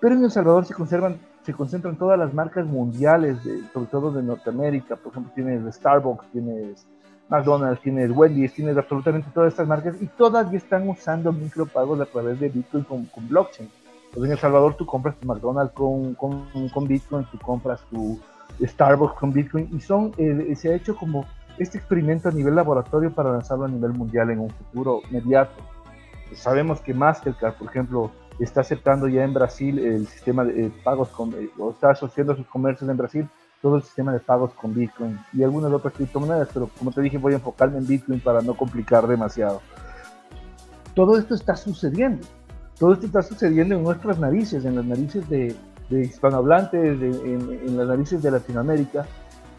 [0.00, 3.38] Pero en El Salvador se conservan se concentran todas las marcas mundiales,
[3.72, 4.96] sobre todo de Norteamérica.
[4.96, 6.86] Por ejemplo, tienes Starbucks, tienes
[7.28, 12.06] McDonald's, tienes Wendy's, tienes absolutamente todas estas marcas y todas ya están usando micropagos a
[12.06, 13.68] través de Bitcoin con, blockchain.
[14.12, 18.20] Pues en El Salvador tú compras tu McDonald's con, con, con Bitcoin, tú compras tu
[18.60, 21.24] Starbucks con Bitcoin y son, eh, se ha hecho como
[21.58, 25.54] este experimento a nivel laboratorio para lanzarlo a nivel mundial en un futuro inmediato.
[26.34, 31.08] Sabemos que Mastercard, por ejemplo, está aceptando ya en Brasil el sistema de eh, pagos
[31.08, 33.28] con, eh, o está asociando sus comercios en Brasil
[33.60, 37.16] todo el sistema de pagos con Bitcoin y algunas otras criptomonedas, pero como te dije
[37.16, 39.62] voy a enfocarme en Bitcoin para no complicar demasiado.
[40.94, 42.26] Todo esto está sucediendo,
[42.78, 45.54] todo esto está sucediendo en nuestras narices, en las narices de,
[45.90, 49.06] hispanohablantes, en, en, las narices de Latinoamérica,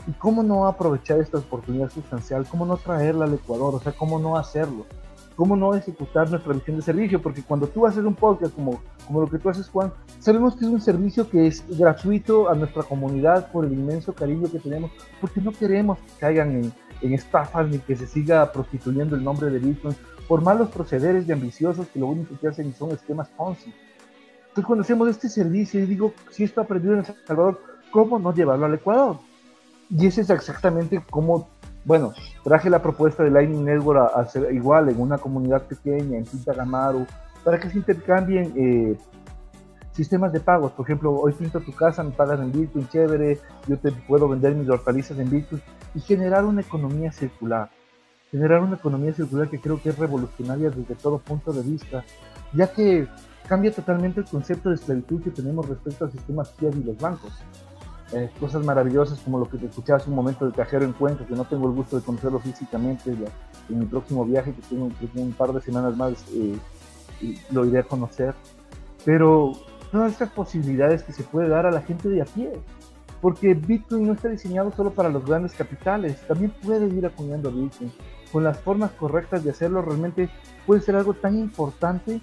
[0.07, 4.19] y cómo no aprovechar esta oportunidad sustancial, cómo no traerla al Ecuador, o sea, cómo
[4.19, 4.85] no hacerlo.
[5.35, 7.19] ¿Cómo no ejecutar nuestra visión de servicio?
[7.19, 10.65] Porque cuando tú haces un podcast como, como lo que tú haces, Juan, sabemos que
[10.65, 14.91] es un servicio que es gratuito a nuestra comunidad por el inmenso cariño que tenemos,
[15.19, 19.49] porque no queremos que caigan en, en estafas ni que se siga prostituyendo el nombre
[19.49, 19.95] de Bitcoin
[20.27, 23.73] por malos procederes de ambiciosos que lo único que hacen son esquemas Ponzi.
[24.39, 27.59] Entonces, cuando hacemos este servicio, y digo, si esto aprendido en El Salvador,
[27.91, 29.17] ¿cómo no llevarlo al Ecuador?
[29.95, 31.49] Y ese es exactamente cómo
[31.85, 36.23] bueno, traje la propuesta de Lightning Network a, hacer igual en una comunidad pequeña, en
[36.23, 37.05] Pinta Gamaru,
[37.43, 38.97] para que se intercambien eh,
[39.91, 40.71] sistemas de pagos.
[40.71, 44.55] Por ejemplo, hoy pinto tu casa, me pagas en Bitcoin, chévere, yo te puedo vender
[44.55, 45.61] mis hortalizas en Bitcoin
[45.93, 47.69] y generar una economía circular.
[48.31, 52.03] Generar una economía circular que creo que es revolucionaria desde todo punto de vista,
[52.53, 53.07] ya que
[53.47, 57.31] cambia totalmente el concepto de esclavitud que tenemos respecto al sistema fiat y los bancos.
[58.11, 61.25] Eh, cosas maravillosas como lo que te escuché hace un momento del cajero en Cuenca,
[61.25, 63.11] que no tengo el gusto de conocerlo físicamente,
[63.69, 66.57] en mi próximo viaje, que tengo, un par de semanas más, eh,
[67.51, 68.35] lo iré a conocer.
[69.05, 69.53] Pero
[69.91, 72.51] todas estas posibilidades que se puede dar a la gente de a pie,
[73.21, 77.91] porque Bitcoin no está diseñado solo para los grandes capitales, también puedes ir acuñando Bitcoin.
[78.31, 80.29] Con las formas correctas de hacerlo, realmente
[80.65, 82.19] puede ser algo tan importante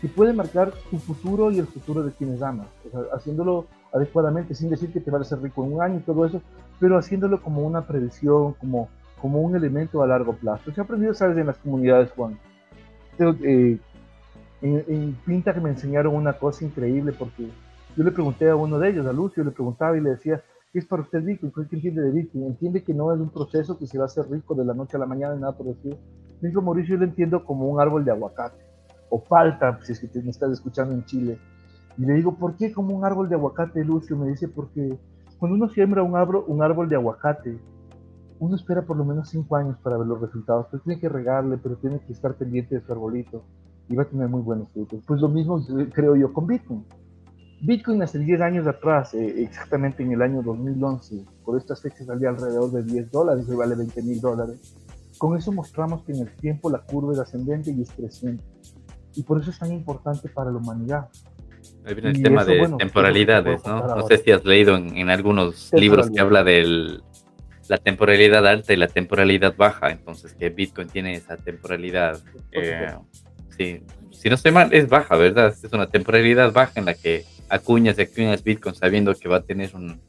[0.00, 2.68] que puede marcar tu futuro y el futuro de quienes amas.
[3.14, 6.24] haciéndolo adecuadamente, sin decir que te vas a ser rico en un año y todo
[6.24, 6.40] eso,
[6.78, 8.88] pero haciéndolo como una previsión, como,
[9.20, 10.72] como un elemento a largo plazo.
[10.72, 12.38] Se ha aprendido, sabes, en las comunidades, Juan.
[13.18, 13.78] Eh,
[14.62, 17.48] en, Pinta que me enseñaron una cosa increíble porque
[17.96, 20.78] yo le pregunté a uno de ellos, a Lucio, le preguntaba y le decía, ¿qué
[20.78, 21.52] es para usted Bitcoin?
[21.68, 22.44] ¿Qué entiende de Bitcoin?
[22.44, 24.96] ¿Entiende que no es un proceso que se va a hacer rico de la noche
[24.96, 25.96] a la mañana nada por decir?
[26.40, 28.70] Me dijo Mauricio, yo lo entiendo como un árbol de aguacate
[29.10, 31.38] o falta, si es que me estás escuchando en Chile.
[32.00, 34.16] Y le digo, ¿por qué como un árbol de aguacate, Lucio?
[34.16, 34.98] Me dice, porque
[35.38, 37.58] cuando uno siembra un árbol, un árbol de aguacate,
[38.38, 41.58] uno espera por lo menos cinco años para ver los resultados, pero tiene que regarle,
[41.58, 43.44] pero tiene que estar pendiente de su arbolito
[43.86, 45.04] y va a tener muy buenos frutos.
[45.06, 46.86] Pues lo mismo creo yo con Bitcoin.
[47.60, 52.30] Bitcoin hace 10 años atrás, eh, exactamente en el año 2011, por estas fechas salía
[52.30, 54.74] alrededor de 10 dólares, y vale 20 mil dólares.
[55.18, 58.42] Con eso mostramos que en el tiempo la curva es ascendente y es creciente
[59.14, 61.08] y por eso es tan importante para la humanidad.
[61.84, 63.96] Ahí viene el tema de temporalidades, ¿no?
[63.96, 67.02] No sé si has leído en, algunos libros que habla del,
[67.68, 72.20] la temporalidad alta y la temporalidad baja, entonces que Bitcoin tiene esa temporalidad,
[72.52, 72.94] eh,
[73.56, 75.54] sí, si no estoy mal, es baja, ¿verdad?
[75.62, 79.42] Es una temporalidad baja en la que acuñas y acuñas Bitcoin sabiendo que va a
[79.42, 80.00] tener un,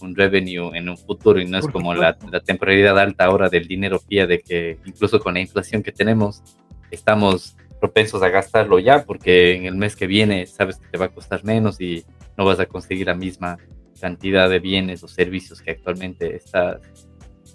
[0.00, 3.66] un revenue en un futuro y no es como la, la, temporalidad alta ahora del
[3.66, 6.42] dinero fiat de que incluso con la inflación que tenemos
[6.90, 11.06] estamos propensos a gastarlo ya porque en el mes que viene sabes que te va
[11.06, 12.04] a costar menos y
[12.38, 13.58] no vas a conseguir la misma
[14.00, 16.80] cantidad de bienes o servicios que actualmente estás,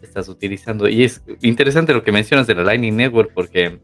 [0.02, 0.90] estás utilizando.
[0.90, 3.80] Y es interesante lo que mencionas de la Lightning Network porque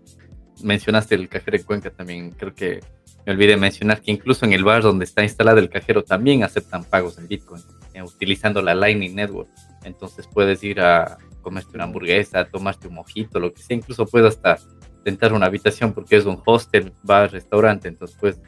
[0.62, 2.32] mencionaste el cajero en Cuenca también.
[2.32, 2.82] Creo que
[3.26, 6.84] me olvidé mencionar que incluso en el bar donde está instalado el cajero también aceptan
[6.84, 9.48] pagos en Bitcoin eh, utilizando la Lightning Network.
[9.86, 13.78] Entonces puedes ir a comerte una hamburguesa, tomarte un mojito, lo que sea.
[13.78, 14.60] Incluso puedes hasta
[15.04, 17.88] tentar una habitación porque es un hostel, bar, restaurante.
[17.88, 18.40] Entonces puedes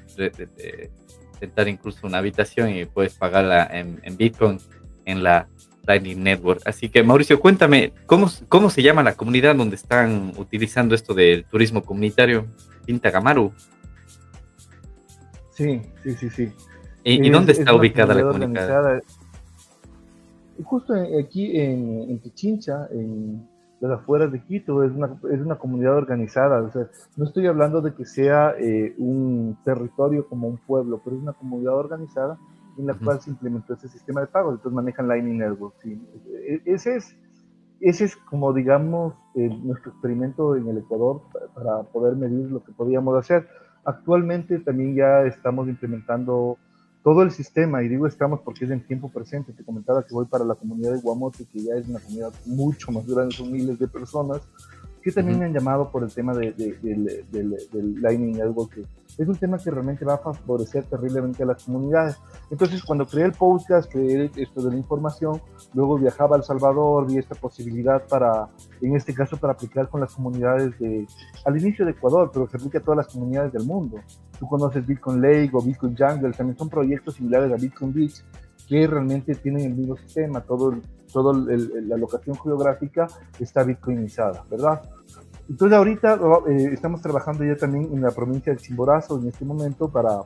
[1.40, 4.60] tentar incluso una habitación y puedes pagarla en, Bitcoin
[5.06, 5.48] en la
[5.86, 6.62] Lightning Network.
[6.66, 11.46] Así que Mauricio, cuéntame, ¿cómo, ¿cómo se llama la comunidad donde están utilizando esto del
[11.46, 12.46] turismo comunitario?
[12.86, 13.52] Pinta Gamaru.
[15.54, 16.52] Sí, sí, sí, sí.
[17.04, 19.04] ¿Y, dónde está ubicada la comunidad?
[20.64, 23.48] Justo aquí en, en Pichincha, en
[23.80, 26.62] las afueras de Quito, es una, es una comunidad organizada.
[26.62, 31.16] O sea, no estoy hablando de que sea eh, un territorio como un pueblo, pero
[31.16, 32.38] es una comunidad organizada
[32.78, 34.56] en la cual se implementó ese sistema de pagos.
[34.56, 35.76] Entonces manejan Lightning Network.
[35.82, 36.02] Sí.
[36.48, 37.16] E, ese, es,
[37.80, 41.22] ese es como, digamos, nuestro experimento en el Ecuador
[41.54, 43.48] para poder medir lo que podíamos hacer.
[43.84, 46.58] Actualmente también ya estamos implementando
[47.06, 50.26] todo el sistema, y digo estamos porque es en tiempo presente, te comentaba que voy
[50.26, 53.78] para la comunidad de Guamote, que ya es una comunidad mucho más grande, son miles
[53.78, 54.42] de personas,
[55.04, 58.86] que también me han llamado por el tema de, del Lightning Network, que
[59.18, 62.18] es un tema que realmente va a favorecer terriblemente a las comunidades.
[62.50, 65.42] Entonces, cuando creé el podcast, creé esto de la información,
[65.74, 68.48] luego viajaba a El Salvador, vi esta posibilidad para,
[68.82, 71.08] en este caso, para aplicar con las comunidades de,
[71.46, 74.00] al inicio de Ecuador, pero se aplica a todas las comunidades del mundo.
[74.38, 78.22] Tú conoces Bitcoin Lake o Bitcoin Jungle, también son proyectos similares a Bitcoin Beach,
[78.68, 80.74] que realmente tienen el mismo sistema, todo,
[81.12, 83.08] todo la locación geográfica
[83.40, 84.82] está bitcoinizada, ¿verdad?
[85.50, 89.90] Entonces ahorita eh, estamos trabajando ya también en la provincia de Chimborazo en este momento
[89.90, 90.22] para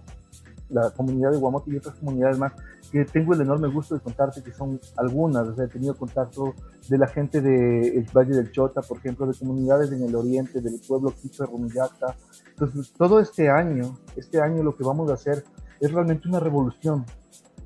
[0.70, 2.54] la comunidad de Guamote y otras comunidades más
[2.92, 6.56] que tengo el enorme gusto de contarte que son algunas, o sea, he tenido contacto
[6.88, 10.80] de la gente del Valle del Chota, por ejemplo, de comunidades en el oriente, del
[10.88, 12.16] pueblo Quito de Rumillacta.
[12.50, 15.44] Entonces, todo este año, este año lo que vamos a hacer
[15.80, 17.06] es realmente una revolución,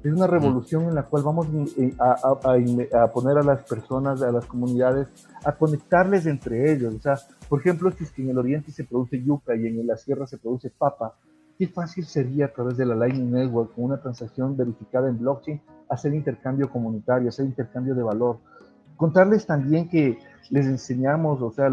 [0.03, 4.45] es una revolución en la cual vamos eh, a, poner a las personas, a las
[4.45, 5.07] comunidades,
[5.45, 6.93] a conectarles entre ellos.
[6.93, 9.87] O sea, por ejemplo, si es que en el oriente se produce yuca y en
[9.87, 11.15] la sierra se produce papa,
[11.57, 15.61] qué fácil sería a través de la Lightning Network, con una transacción verificada en blockchain,
[15.87, 18.39] hacer intercambio comunitario, hacer intercambio de valor.
[18.97, 21.71] Contarles también que les enseñamos, o sea,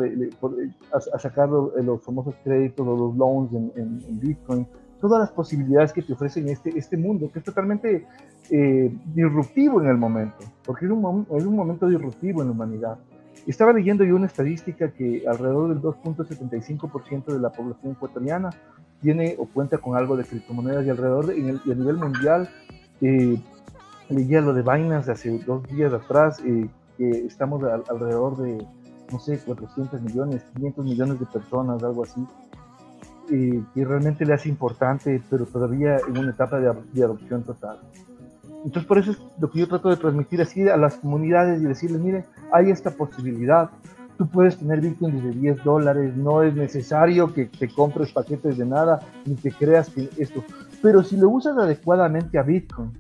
[0.93, 4.66] a, sacar los, famosos créditos o los loans en Bitcoin,
[5.01, 8.07] todas las posibilidades que te ofrecen este, este mundo, que es totalmente
[8.51, 12.99] eh, disruptivo en el momento, porque es un, es un momento disruptivo en la humanidad.
[13.47, 18.51] Estaba leyendo yo una estadística que alrededor del 2.75% de la población ecuatoriana
[19.01, 22.51] tiene o cuenta con algo de criptomonedas y alrededor de, el, a nivel mundial,
[23.01, 23.41] eh,
[24.11, 28.67] leía lo de Binance hace dos días atrás, eh, que estamos alrededor de,
[29.11, 32.21] no sé, 400 millones, 500 millones de personas, algo así,
[33.31, 37.79] eh, realmente le hace importante, pero todavía en una etapa de, adopción total.
[38.64, 41.64] Entonces, por eso es lo que yo trato de transmitir así a las comunidades y
[41.64, 43.71] decirles, miren, hay esta posibilidad.
[44.19, 48.66] Tú puedes tener Bitcoin desde 10 dólares, no es necesario que te compres paquetes de
[48.66, 50.45] nada, ni que creas que esto.
[50.83, 52.93] Pero si lo usas adecuadamente a Bitcoin,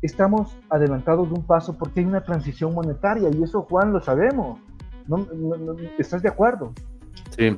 [0.00, 4.58] estamos adelantados de un paso porque hay una transición monetaria y eso, Juan, lo sabemos.
[5.06, 5.26] no,
[5.98, 6.72] ¿Estás de acuerdo?
[7.30, 7.56] Sí.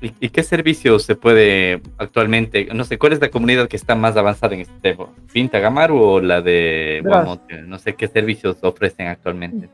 [0.00, 2.68] ¿Y, qué servicios se puede actualmente?
[2.74, 5.06] No sé, ¿cuál es la comunidad que está más avanzada en este tema?
[5.32, 7.62] ¿Pinta Gamaru o la de Guamote?
[7.62, 9.68] No sé qué servicios ofrecen actualmente.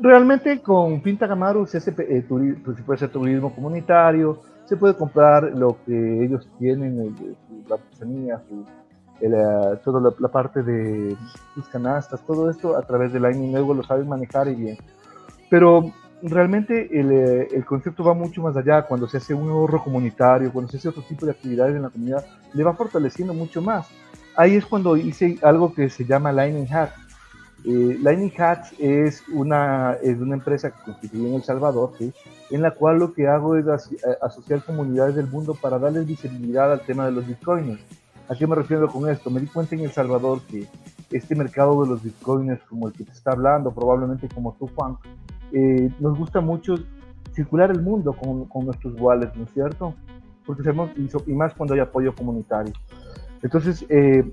[0.00, 4.94] Realmente con Pinta Gamaru se, hace, eh, pues, se puede hacer turismo comunitario, se puede
[4.94, 7.14] comprar lo que ellos tienen,
[7.68, 8.42] la artesanía,
[9.84, 11.16] toda la, parte de
[11.54, 14.78] sus canastas, todo esto a través de Lightning Network lo saben manejar y bien.
[15.50, 18.82] Pero realmente eh, el, concepto va mucho más allá.
[18.82, 21.90] Cuando se hace un ahorro comunitario, cuando se hace otro tipo de actividades en la
[21.90, 23.86] comunidad, le va fortaleciendo mucho más.
[24.36, 26.90] Ahí es cuando hice algo que se llama Lightning Hat.
[27.64, 31.92] Eh, Lightning Hats es una, es una empresa que constituye en El Salvador,
[32.50, 33.66] en la cual lo que hago es
[34.22, 37.80] asociar comunidades del mundo para darles visibilidad al tema de los bitcoins.
[38.28, 39.28] ¿A qué me refiero con esto?
[39.30, 40.68] Me di cuenta en El Salvador que
[41.10, 44.98] este mercado de los bitcoins como el que te está hablando, probablemente como tú, Juan,
[45.52, 46.76] eh, nos gusta mucho
[47.32, 49.94] circular el mundo con, con, nuestros wallets, ¿no es cierto?
[50.44, 52.72] Porque sabemos, y, más cuando hay apoyo comunitario.
[53.42, 54.24] Entonces, eh,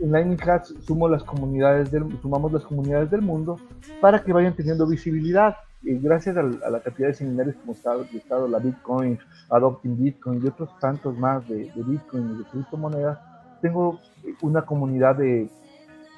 [0.00, 3.58] en Lightning Hats sumo las comunidades del, sumamos las comunidades del mundo
[4.00, 5.56] para que vayan teniendo visibilidad.
[5.82, 9.18] Y gracias a, la cantidad de seminarios como está estado la Bitcoin,
[9.50, 13.18] Adopting Bitcoin y otros tantos más de, de Bitcoin y de criptomonedas,
[13.60, 14.00] tengo
[14.40, 15.50] una comunidad de,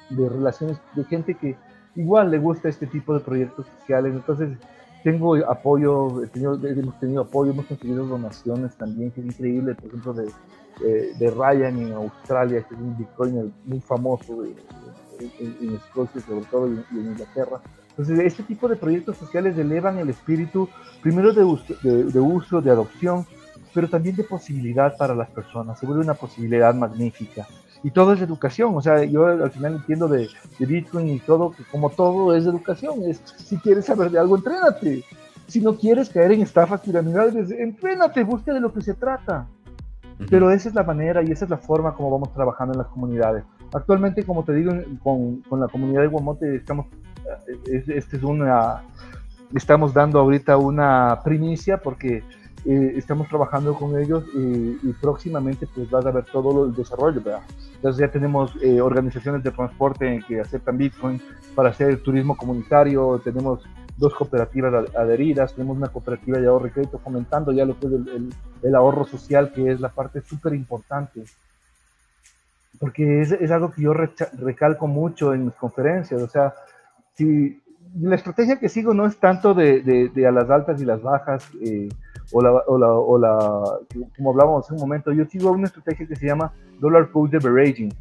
[0.09, 1.57] de relaciones de gente que
[1.97, 4.13] igual le gusta este tipo de proyectos sociales.
[4.13, 4.57] Entonces,
[5.03, 10.31] tengo apoyo, hemos tenido apoyo, hemos conseguido donaciones también, que es increíble, por ejemplo, de,
[10.79, 16.83] de Ryan en Australia, que es un bitcoiner muy famoso en, Escocia, sobre todo, y,
[16.91, 17.59] en Inglaterra.
[17.89, 20.69] Entonces, este tipo de proyectos sociales elevan el espíritu,
[21.01, 23.25] primero de uso, de, uso, de adopción,
[23.73, 25.79] pero también de posibilidad para las personas.
[25.79, 27.47] Se vuelve una posibilidad magnífica.
[27.83, 28.75] Y todo es educación.
[28.75, 30.27] O sea, yo al final entiendo de,
[30.59, 33.03] de Bitcoin y todo, que como todo es educación.
[33.05, 35.03] Es, si quieres saber de algo, entrénate.
[35.47, 39.47] Si no quieres caer en estafas piramidales, entrénate, busca de lo que se trata.
[40.29, 42.87] Pero esa es la manera y esa es la forma como vamos trabajando en las
[42.87, 43.43] comunidades.
[43.73, 46.87] Actualmente, como te digo, con, con la comunidad de Guamote estamos,
[47.67, 48.81] eh, este es una,
[49.53, 52.23] estamos dando ahorita una primicia porque
[52.65, 57.41] eh, estamos trabajando con ellos y, próximamente pues vas a ver todo el desarrollo, ¿verdad?
[57.75, 61.21] Entonces ya tenemos eh, organizaciones de transporte que aceptan Bitcoin
[61.55, 63.63] para hacer turismo comunitario, tenemos
[63.95, 67.93] dos cooperativas adheridas, tenemos una cooperativa de ahorro y crédito fomentando ya lo que es
[68.63, 71.23] el, ahorro social, que es la parte súper importante.
[72.79, 76.21] Porque es, es, algo que yo recalco mucho en mis conferencias.
[76.21, 76.53] O sea,
[77.15, 77.59] si
[77.99, 81.49] la estrategia que sigo no es tanto de, de, a las altas y las bajas,
[81.61, 81.89] eh,
[82.31, 83.63] o, la, o, la, o, la,
[84.15, 87.93] como hablábamos hace un momento, yo sigo una estrategia que se llama Dollar Cost Averaging.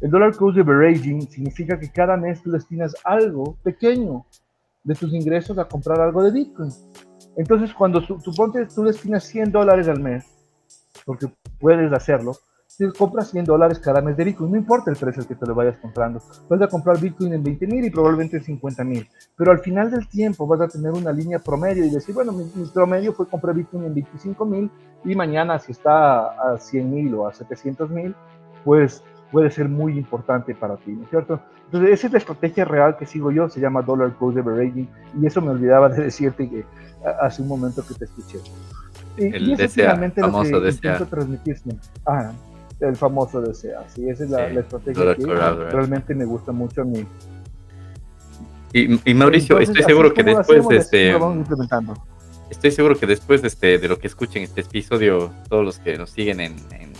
[0.00, 4.24] El Dollar Cost Averaging significa que cada mes tú destinas algo pequeño
[4.84, 6.70] de tus ingresos a comprar algo de Bitcoin.
[7.36, 10.26] Entonces, cuando tú, ponte, tú destinas 100 dólares al mes,
[11.04, 11.26] porque
[11.58, 12.32] puedes hacerlo,
[12.76, 15.54] si compras 100 dólares cada mes de Bitcoin, no importa el precio que te lo
[15.54, 19.06] vayas comprando, vas a comprar Bitcoin en 20 mil y probablemente en 50 mil,
[19.36, 22.44] pero al final del tiempo vas a tener una línea promedio y decir, bueno, mi,
[22.72, 24.70] promedio fue comprar Bitcoin en 25 mil
[25.04, 28.14] y mañana si está a 100 mil o a 700 mil,
[28.64, 31.40] pues puede ser muy importante para ti, ¿no es cierto?
[31.66, 34.88] Entonces, esa es la estrategia real que sigo yo, se llama Dollar Cost Averaging,
[35.20, 36.64] y eso me olvidaba de decirte que
[37.20, 38.38] hace un momento que te escuché.
[39.16, 40.98] Y, el y eso desea, famoso lo que desea.
[40.98, 41.56] transmitir
[42.06, 42.32] Ah,
[42.88, 47.06] el famoso desea, sí, esa es la, estrategia que realmente me gusta mucho a mí.
[48.72, 51.14] Y, Mauricio, estoy seguro que después de este...
[52.50, 55.96] Estoy seguro que después de, este, de lo que escuchen este episodio, todos los que
[55.96, 56.56] nos siguen en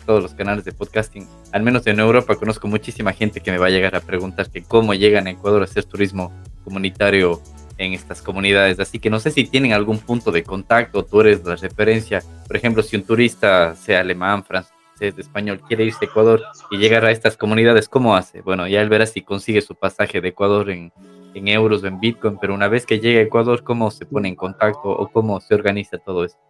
[0.07, 3.67] todos los canales de podcasting, al menos en Europa conozco muchísima gente que me va
[3.67, 6.33] a llegar a preguntar que cómo llegan a Ecuador a hacer turismo
[6.65, 7.41] comunitario
[7.79, 8.79] en estas comunidades.
[8.81, 12.23] Así que no sé si tienen algún punto de contacto, tú eres la referencia.
[12.47, 14.73] Por ejemplo, si un turista, sea alemán, francés,
[15.09, 18.41] español, quiere irse a Ecuador y llegar a estas comunidades, ¿cómo hace?
[18.41, 20.93] Bueno, ya él verá si consigue su pasaje de Ecuador en,
[21.35, 24.29] en euros o en Bitcoin, pero una vez que llegue a Ecuador, ¿cómo se pone
[24.29, 26.41] en contacto o cómo se organiza todo esto?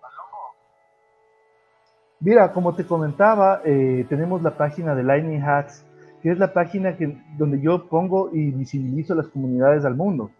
[2.20, 5.84] Mira, como te comentaba, eh, tenemos la página de Lightning Hats,
[6.22, 10.30] que es la página que, donde yo pongo y visibilizo las comunidades al mundo.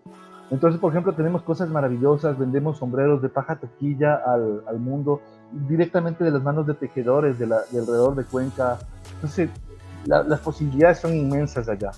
[0.52, 5.22] Entonces, por ejemplo, tenemos cosas maravillosas, vendemos sombreros de paja toquilla al, al mundo
[5.68, 8.78] directamente de las manos de tejedores de, la, de alrededor de Cuenca.
[9.14, 9.50] Entonces,
[10.04, 11.92] las posibilidades son inmensas allá.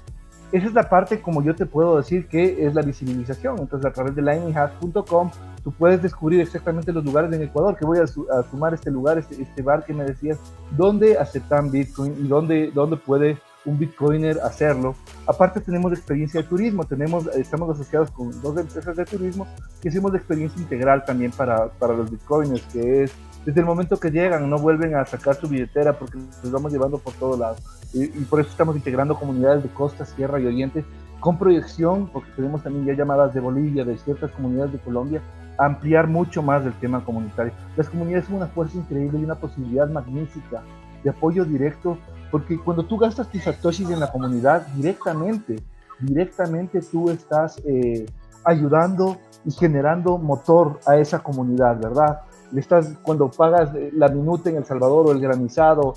[0.53, 3.59] Esa es la parte, como yo te puedo decir, que es la visibilización.
[3.59, 5.31] Entonces, a través de lightninghats.com
[5.65, 9.43] tú puedes descubrir exactamente los lugares en Ecuador, que voy a, sumar este lugar, este,
[9.43, 10.39] este, bar que me decías,
[10.77, 14.95] dónde aceptan Bitcoin y dónde, dónde puede un Bitcoiner hacerlo.
[15.27, 19.47] Aparte tenemos experiencia de turismo, tenemos, estamos asociados con dos empresas de turismo
[19.81, 23.13] que hacemos experiencia integral también para, para los Bitcoiners, que es
[23.45, 26.99] desde el momento que llegan, no vuelven a sacar su billetera porque los vamos llevando
[26.99, 27.63] por todos lados.
[27.93, 30.85] Y, y por eso estamos integrando comunidades de costa, sierra y oriente
[31.21, 35.23] con proyección, porque tenemos también ya llamadas de Bolivia, de ciertas comunidades de Colombia,
[35.59, 37.53] ampliar mucho más el tema comunitario.
[37.77, 40.63] Las comunidades son una fuerza increíble y una posibilidad magnífica
[41.03, 41.97] de apoyo directo,
[42.31, 45.57] porque cuando tú gastas tus satoshis en la comunidad directamente,
[46.01, 48.07] directamente tú estás eh,
[48.45, 52.21] ayudando y generando motor a esa comunidad, ¿verdad?
[52.57, 55.95] Estás, cuando pagas eh, la minuta en El Salvador o el granizado,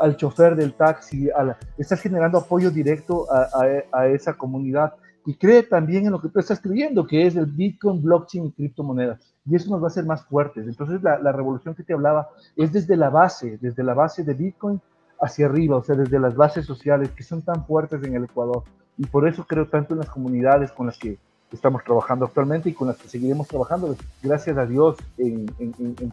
[0.00, 1.28] al chofer del taxi,
[1.76, 4.94] estás generando apoyo directo a esa comunidad
[5.28, 8.52] y cree también en lo que tú estás escribiendo, que es el Bitcoin, blockchain y
[8.52, 9.20] criptomonedas.
[9.44, 10.66] Y eso nos va a hacer más fuertes.
[10.66, 14.32] Entonces, la, la, revolución que te hablaba es desde la base, desde la base de
[14.32, 14.80] Bitcoin
[15.20, 18.62] hacia arriba, o sea, desde las bases sociales que son tan fuertes en el Ecuador.
[18.96, 21.18] Y por eso creo tanto en las comunidades con las que
[21.52, 25.46] estamos trabajando actualmente y con las que seguiremos trabajando, gracias a Dios, en,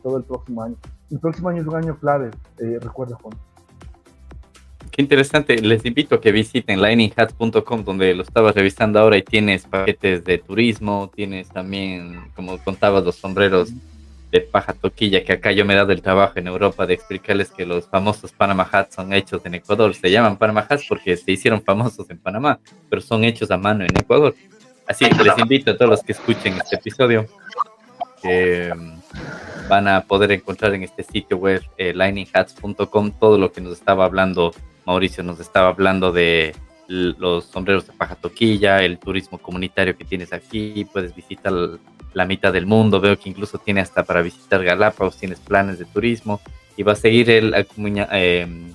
[0.01, 0.75] todo el próximo año.
[1.11, 3.35] El próximo año es un año clave, eh, recuerda Juan.
[4.91, 5.57] Qué interesante.
[5.57, 10.37] Les invito a que visiten lininghats.com donde lo estaba revisando ahora y tienes paquetes de
[10.37, 13.73] turismo, tienes también, como contabas, los sombreros
[14.31, 17.51] de paja toquilla, que acá yo me he dado el trabajo en Europa de explicarles
[17.51, 19.93] que los famosos Panama Hats son hechos en Ecuador.
[19.93, 22.59] Se llaman Panama Hats porque se hicieron famosos en Panamá,
[22.89, 24.33] pero son hechos a mano en Ecuador.
[24.87, 27.25] Así que les invito a todos los que escuchen este episodio
[28.21, 33.61] que mm, van a poder encontrar en este sitio web eh, lininghats.com todo lo que
[33.61, 34.53] nos estaba hablando
[34.85, 36.55] Mauricio nos estaba hablando de
[36.87, 41.51] los sombreros de paja toquilla, el turismo comunitario que tienes aquí, puedes visitar
[42.13, 45.85] la mitad del mundo, veo que incluso tiene hasta para visitar Galápagos, tienes planes de
[45.85, 46.39] turismo
[46.77, 47.55] y va a seguir el,
[48.11, 48.73] em,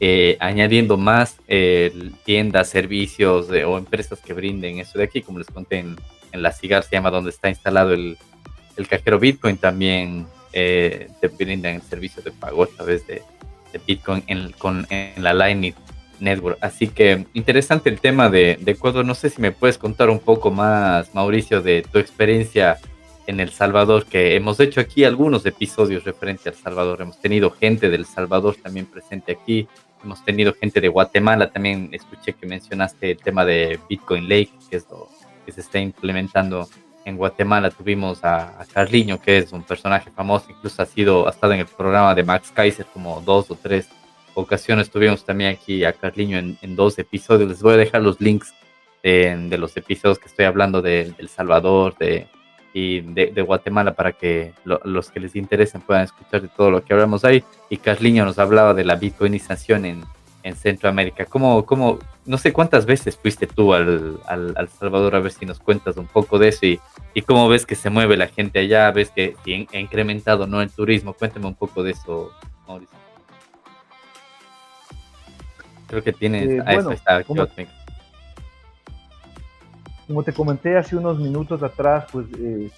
[0.00, 5.46] eh, añadiendo más eh, tiendas, servicios o empresas que brinden eso de aquí, como les
[5.48, 5.96] conté en,
[6.32, 8.18] la CIGAR, se llama donde está instalado el,
[8.88, 13.22] cajero Bitcoin, también eh, te brindan el servicio de pago a través de,
[13.86, 15.74] Bitcoin en, con, en la Lightning
[16.20, 16.58] Network.
[16.60, 19.04] Así que interesante el tema de, de Ecuador.
[19.04, 22.78] No sé si me puedes contar un poco más, Mauricio, de tu experiencia
[23.26, 27.02] en El Salvador, que hemos hecho aquí algunos episodios referente al Salvador.
[27.02, 29.66] Hemos tenido gente del Salvador también presente aquí.
[30.02, 31.50] Hemos tenido gente de Guatemala.
[31.50, 35.08] También escuché que mencionaste el tema de Bitcoin Lake, que es lo
[35.44, 36.68] que se está implementando
[37.04, 41.52] en Guatemala tuvimos a, Carliño, que es un personaje famoso, incluso ha sido ha estado
[41.52, 43.88] en el programa de Max Kaiser como dos o tres
[44.34, 44.90] ocasiones.
[44.90, 47.48] Tuvimos también aquí a Carliño en, dos episodios.
[47.48, 48.54] Les voy a dejar los links
[49.02, 52.26] de, los episodios que estoy hablando de, El Salvador de,
[52.76, 56.92] y de, Guatemala para que los que les interesen puedan escuchar de todo lo que
[56.92, 57.44] hablamos ahí.
[57.70, 60.04] Y Carliño nos hablaba de la bitcoinización en,
[60.42, 61.24] en Centroamérica.
[61.24, 65.14] ¿Cómo, cómo, no sé cuántas veces fuiste tú al, al, Salvador?
[65.14, 66.80] A ver si nos cuentas un poco de eso y,
[67.14, 69.36] y, cómo ves que se mueve la gente allá, ves que
[69.72, 71.12] ha incrementado no el turismo.
[71.12, 72.32] Cuéntame un poco de eso,
[72.66, 72.98] Mauricio.
[75.86, 76.48] Creo que tienes...
[76.48, 76.90] Eh, bueno,
[77.24, 77.46] como,
[80.06, 82.70] como, te comenté hace unos minutos atrás, pues eh,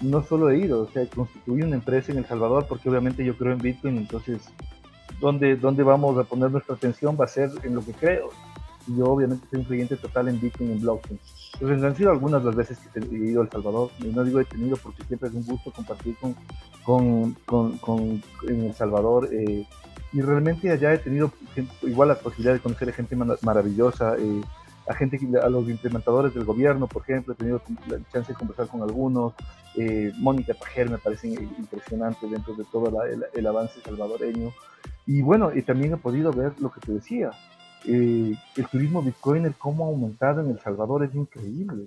[0.00, 3.36] no solo he ido, o sea, constituí una empresa en El Salvador porque obviamente yo
[3.36, 4.42] creo en Bitcoin, entonces
[5.20, 8.30] donde, donde vamos a poner nuestra atención va a ser en lo que creo.
[8.86, 11.18] Y yo obviamente soy un creyente total en Bitcoin y en blockchain.
[11.54, 14.40] Entonces han sido algunas las veces que he ido a El Salvador, y no digo
[14.40, 16.34] he tenido porque siempre es un gusto compartir con,
[16.84, 19.30] con, con, con en El Salvador.
[19.32, 19.66] Eh,
[20.12, 21.32] y realmente allá he tenido
[21.82, 24.40] igual la posibilidad de conocer gente maravillosa, eh,
[24.86, 28.68] a gente, a los implementadores del gobierno, por ejemplo, he tenido la chance de conversar
[28.68, 29.32] con algunos.
[29.76, 34.52] Eh, Mónica Pajer me parece impresionante dentro de todo el, avance salvadoreño.
[35.06, 37.30] Y bueno, y también he podido ver lo que te decía.
[37.86, 41.86] Eh, el turismo bitcoiner, cómo ha aumentado en El Salvador, es increíble.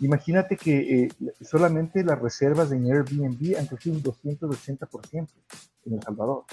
[0.00, 1.08] Imagínate que eh,
[1.42, 5.28] solamente las reservas en Airbnb han crecido un 280%
[5.86, 6.44] en El Salvador.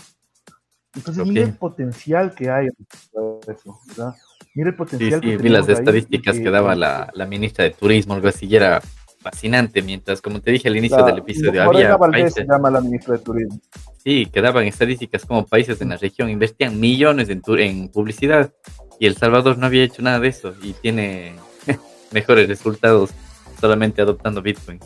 [0.97, 4.15] Entonces, mira el potencial que hay eso, ¿verdad?
[4.55, 5.21] Mira el potencial.
[5.21, 8.55] Sí, sí, vi las estadísticas que, daba la, la, ministra de Turismo, algo así, y
[8.55, 8.81] era
[9.19, 12.33] fascinante, mientras, como te dije al inicio del episodio, había países...
[12.33, 13.59] se llama la ministra de Turismo.
[14.03, 18.51] Sí, quedaban estadísticas como países en la región invertían millones en, en publicidad
[18.99, 21.35] y El Salvador no había hecho nada de eso y tiene
[22.11, 23.11] mejores resultados
[23.59, 24.79] solamente adoptando Bitcoin.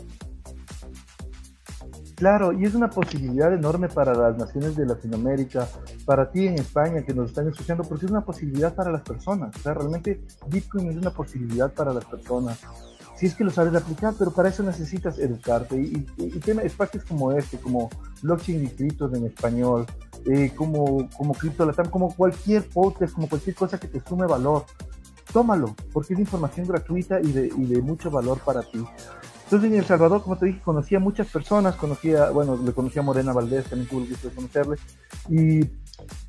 [2.22, 5.66] Claro, y es una posibilidad enorme para las naciones de Latinoamérica,
[6.06, 9.56] para ti en España que nos están escuchando, porque es una posibilidad para las personas.
[9.56, 12.60] O sea, realmente Bitcoin es una posibilidad para las personas.
[13.16, 15.74] Si es que lo sabes aplicar, pero para eso necesitas educarte.
[15.74, 17.90] Y, y, espacios como este, como
[18.22, 19.84] blockchain y criptos en español,
[20.24, 24.64] eh, como, como Crypto Latam, como cualquier podcast, como cualquier cosa que te sume valor,
[25.32, 28.86] tómalo, porque es información gratuita y de, y de mucho valor para ti.
[29.52, 33.02] Entonces en El Salvador, como te dije, conocía a muchas personas, conocía, bueno, le conocía
[33.02, 34.76] a Morena Valdés, también tuve el gusto de conocerle,
[35.28, 35.60] y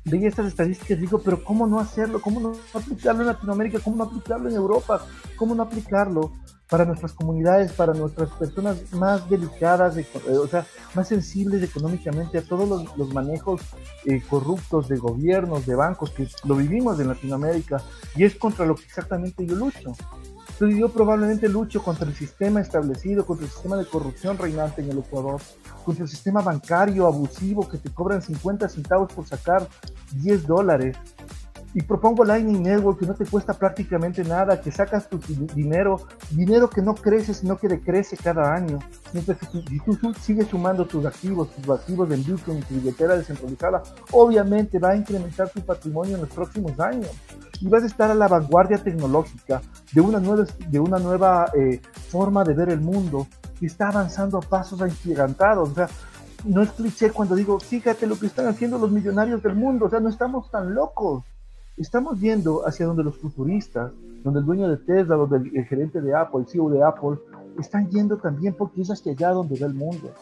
[0.04, 2.20] veía estas estadísticas y digo, pero ¿cómo no hacerlo?
[2.20, 3.78] ¿Cómo no aplicarlo en Latinoamérica?
[3.82, 5.06] ¿Cómo no aplicarlo en Europa?
[5.36, 6.32] ¿Cómo no aplicarlo
[6.68, 12.42] para nuestras comunidades, para nuestras personas más delicadas, eh, o sea, más sensibles económicamente a
[12.42, 13.62] todos los, manejos
[14.04, 17.80] eh, corruptos de gobiernos, de bancos, que lo vivimos en Latinoamérica
[18.16, 19.94] y es contra lo que exactamente yo lucho.
[20.54, 24.90] Entonces yo probablemente lucho contra el sistema establecido, contra el sistema de corrupción reinante en
[24.90, 25.40] el Ecuador,
[25.84, 29.66] contra el sistema bancario abusivo que te cobran 50 centavos por sacar
[30.12, 30.96] 10 dólares.
[31.74, 35.18] Y propongo Lightning Network que no te cuesta prácticamente nada, que sacas tu
[35.54, 36.00] dinero,
[36.30, 38.78] dinero que no crece, sino que decrece cada año.
[39.12, 43.82] Mientras que si tú sigues sumando tus activos, tus activos en Bitcoin, tu billetera descentralizada,
[44.12, 47.10] obviamente va a incrementar tu patrimonio en los próximos años.
[47.60, 49.60] Y vas a estar a la vanguardia tecnológica
[49.92, 53.26] de una nueva, de una nueva eh, forma de ver el mundo
[53.58, 55.70] que está avanzando a pasos agigantados.
[55.70, 55.88] O sea,
[56.44, 59.90] no es cliché cuando digo, fíjate lo que están haciendo los millonarios del mundo, o
[59.90, 61.24] sea, no estamos tan locos.
[61.76, 66.14] Estamos yendo hacia donde los futuristas, donde el dueño de Tesla, donde el, gerente de
[66.14, 67.18] Apple, el CEO de Apple,
[67.58, 70.12] están yendo también porque es hacia allá donde va el mundo.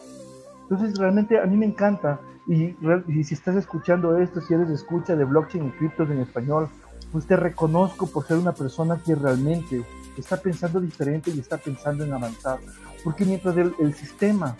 [0.63, 2.75] Entonces, realmente a mí me encanta, y,
[3.23, 6.69] si estás escuchando esto, si eres escucha de blockchain y criptos en español,
[7.11, 9.83] pues te reconozco por ser una persona que realmente
[10.17, 12.57] está pensando diferente y está pensando en avanzar.
[13.03, 14.55] Porque mientras el, el sistema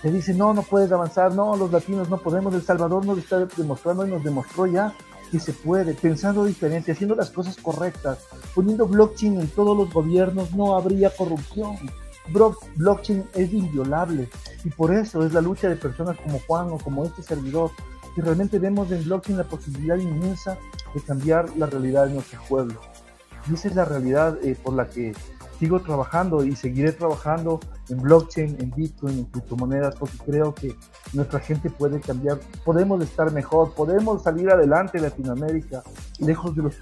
[0.00, 3.44] te dice, no, no puedes avanzar, no, los latinos no podemos, El Salvador nos está
[3.44, 4.94] demostrando y nos demostró ya
[5.32, 8.18] que se puede, pensando diferente, haciendo las cosas correctas,
[8.54, 11.78] poniendo blockchain en todos los gobiernos, no habría corrupción.
[12.76, 14.28] blockchain es inviolable
[14.62, 17.70] y por eso es la lucha de personas como Juan o como este servidor
[18.14, 20.58] que realmente vemos en blockchain la posibilidad inmensa
[20.94, 22.78] de cambiar la realidad de nuestro pueblo.
[23.50, 25.14] Y esa es la realidad eh, por la que
[25.62, 30.74] sigo trabajando y seguiré trabajando en blockchain, en Bitcoin, en criptomonedas, porque creo que
[31.12, 35.84] nuestra gente puede cambiar, podemos estar mejor, podemos salir adelante en Latinoamérica,
[36.18, 36.74] lejos de los,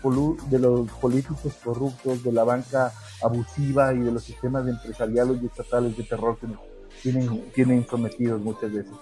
[0.49, 2.91] de los políticos corruptos, de la banca
[3.23, 6.61] abusiva y de los sistemas empresariales y estatales de terror que nos
[7.03, 8.93] tienen, tienen sometidos muchas veces.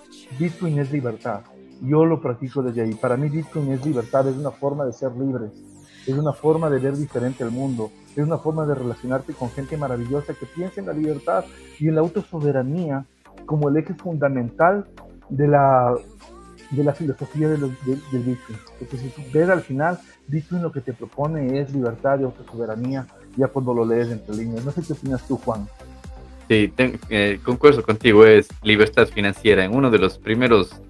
[0.40, 1.42] Bitcoin es libertad.
[1.82, 2.94] Yo lo practico desde ahí.
[2.94, 5.52] Para mí Bitcoin es libertad, es una forma de ser libres,
[6.08, 9.76] es una forma de ver diferente el mundo, es una forma de relacionarte con gente
[9.76, 11.44] maravillosa que piensa en la libertad
[11.78, 13.04] y en la autosoberanía
[13.44, 14.86] como el eje fundamental
[15.28, 15.94] de la,
[16.70, 18.58] de la filosofía de del Bitcoin.
[18.78, 23.06] Porque si tú ves al final, Bitcoin lo que te propone es libertad y autosoberanía,
[23.36, 24.64] ya cuando lo lees entre líneas.
[24.64, 25.68] No sé qué opinas tú, Juan.
[26.48, 29.64] Sí, eh, concuerdo contigo, es libertad financiera.
[29.64, 30.80] En uno de los primeros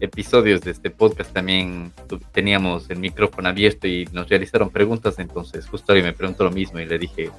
[0.00, 1.92] episodios de este podcast también
[2.32, 6.78] teníamos el micrófono abierto y nos realizaron preguntas, entonces justo ahí me preguntó lo mismo
[6.78, 7.30] y le dije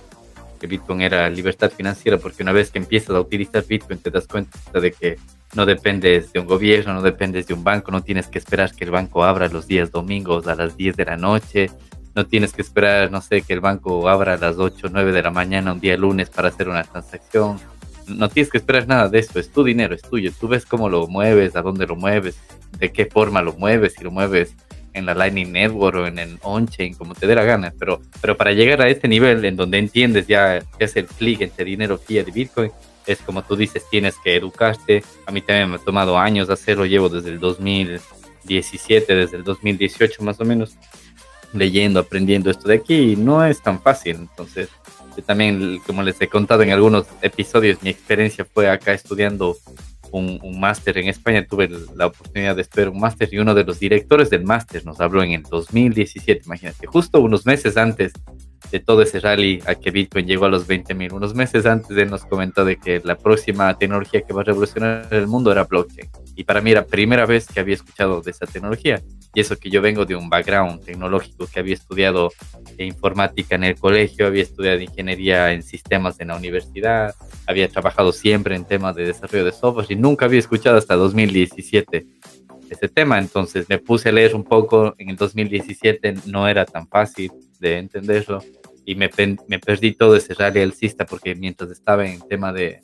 [0.60, 4.28] que Bitcoin era libertad financiera porque una vez que empiezas a utilizar Bitcoin te das
[4.28, 5.18] cuenta de que
[5.54, 8.86] no dependes de un gobierno, no dependes de un banco, no tienes que esperar que
[8.86, 11.70] el banco abra los días domingos a las 10 de la noche,
[12.16, 15.12] no tienes que esperar, no sé, que el banco abra a las 8 o 9
[15.12, 17.60] de la mañana un día lunes para hacer una transacción
[18.08, 20.90] no tienes que esperar nada de esto, es tu dinero, es tuyo, tú ves cómo
[20.90, 22.40] lo mueves, a dónde lo mueves,
[22.80, 24.56] de qué forma lo mueves, si lo mueves
[24.94, 28.36] en la Lightning Network o en el on-chain, como te dé la gana, pero, pero
[28.36, 31.98] para llegar a este nivel en donde entiendes ya qué es el clic entre dinero
[31.98, 32.72] fiat y Bitcoin,
[33.06, 36.86] es como tú dices, tienes que educarte, a mí también me ha tomado años hacerlo,
[36.86, 40.78] llevo desde el 2017, desde el 2018 más o menos,
[41.54, 44.70] leyendo, aprendiendo esto de aquí, y no es tan fácil, entonces
[45.22, 49.58] también, como les he contado en algunos episodios, mi experiencia fue acá estudiando
[50.12, 51.46] un, un máster en España.
[51.46, 55.00] Tuve la oportunidad de estudiar un máster y uno de los directores del máster nos
[55.00, 58.14] habló en el 2017, imagínate, justo unos meses antes
[58.72, 61.14] de todo ese rally a que Bitcoin llegó a los 20 mil.
[61.14, 65.08] Unos meses antes él nos comentó de que la próxima tecnología que va a revolucionar
[65.12, 66.10] el mundo era blockchain.
[66.36, 69.02] Y para mí era la primera vez que había escuchado de esa tecnología.
[69.34, 72.32] Y eso que yo vengo de un background tecnológico, que había estudiado
[72.78, 77.16] informática en el colegio, había estudiado ingeniería en sistemas en la universidad,
[77.48, 82.06] había trabajado siempre en temas de desarrollo de software y nunca había escuchado hasta 2017
[82.70, 83.20] ese tema.
[83.20, 84.94] Entonces me puse a leer un poco.
[84.98, 88.44] En el 2017 no era tan fácil de entenderlo
[88.86, 89.10] y me,
[89.48, 92.82] me perdí todo ese rally alcista porque mientras estaba en tema de,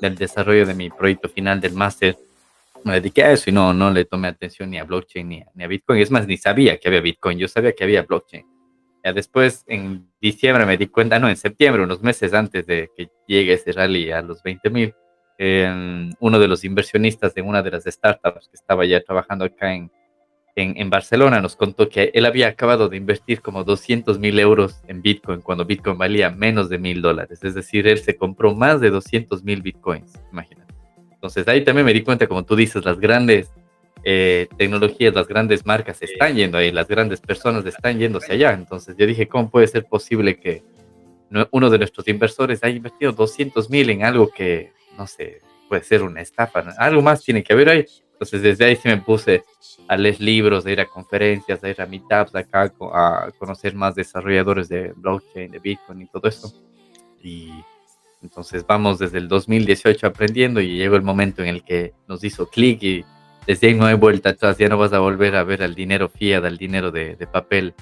[0.00, 2.16] del desarrollo de mi proyecto final del máster,
[2.84, 5.46] me dediqué a eso y no, no le tomé atención ni a blockchain ni a,
[5.54, 6.00] ni a Bitcoin.
[6.00, 8.46] Es más, ni sabía que había Bitcoin, yo sabía que había blockchain.
[9.04, 13.08] Ya después, en diciembre me di cuenta, no, en septiembre, unos meses antes de que
[13.26, 14.94] llegue ese rally a los 20 mil,
[15.38, 19.72] eh, uno de los inversionistas de una de las startups que estaba ya trabajando acá
[19.72, 19.90] en,
[20.62, 25.02] en, Barcelona nos contó que él había acabado de invertir como 200 mil euros en
[25.02, 27.44] Bitcoin cuando Bitcoin valía menos de mil dólares.
[27.44, 30.74] Es decir, él se compró más de 200 mil Bitcoins, imagínate.
[31.12, 33.52] Entonces ahí también me di cuenta, como tú dices, las grandes
[34.04, 38.52] eh, tecnologías, las grandes marcas están yendo ahí, las grandes personas están yéndose allá.
[38.52, 40.62] Entonces yo dije, ¿cómo puede ser posible que
[41.50, 46.02] uno de nuestros inversores haya invertido 200 mil en algo que, no sé, puede ser
[46.02, 46.60] una estafa?
[46.78, 47.86] Algo más tiene que haber ahí.
[48.18, 49.44] Entonces desde ahí sí me puse
[49.86, 53.94] a leer libros, a ir a conferencias, a ir a meetups acá, a conocer más
[53.94, 56.52] desarrolladores de blockchain, de Bitcoin y todo eso.
[57.22, 57.52] Y
[58.20, 62.48] entonces vamos desde el 2018 aprendiendo y llegó el momento en el que nos hizo
[62.48, 63.04] clic y
[63.46, 66.08] desde ahí no hay vuelta atrás, ya no vas a volver a ver al dinero
[66.08, 67.72] fiat, al dinero de, papel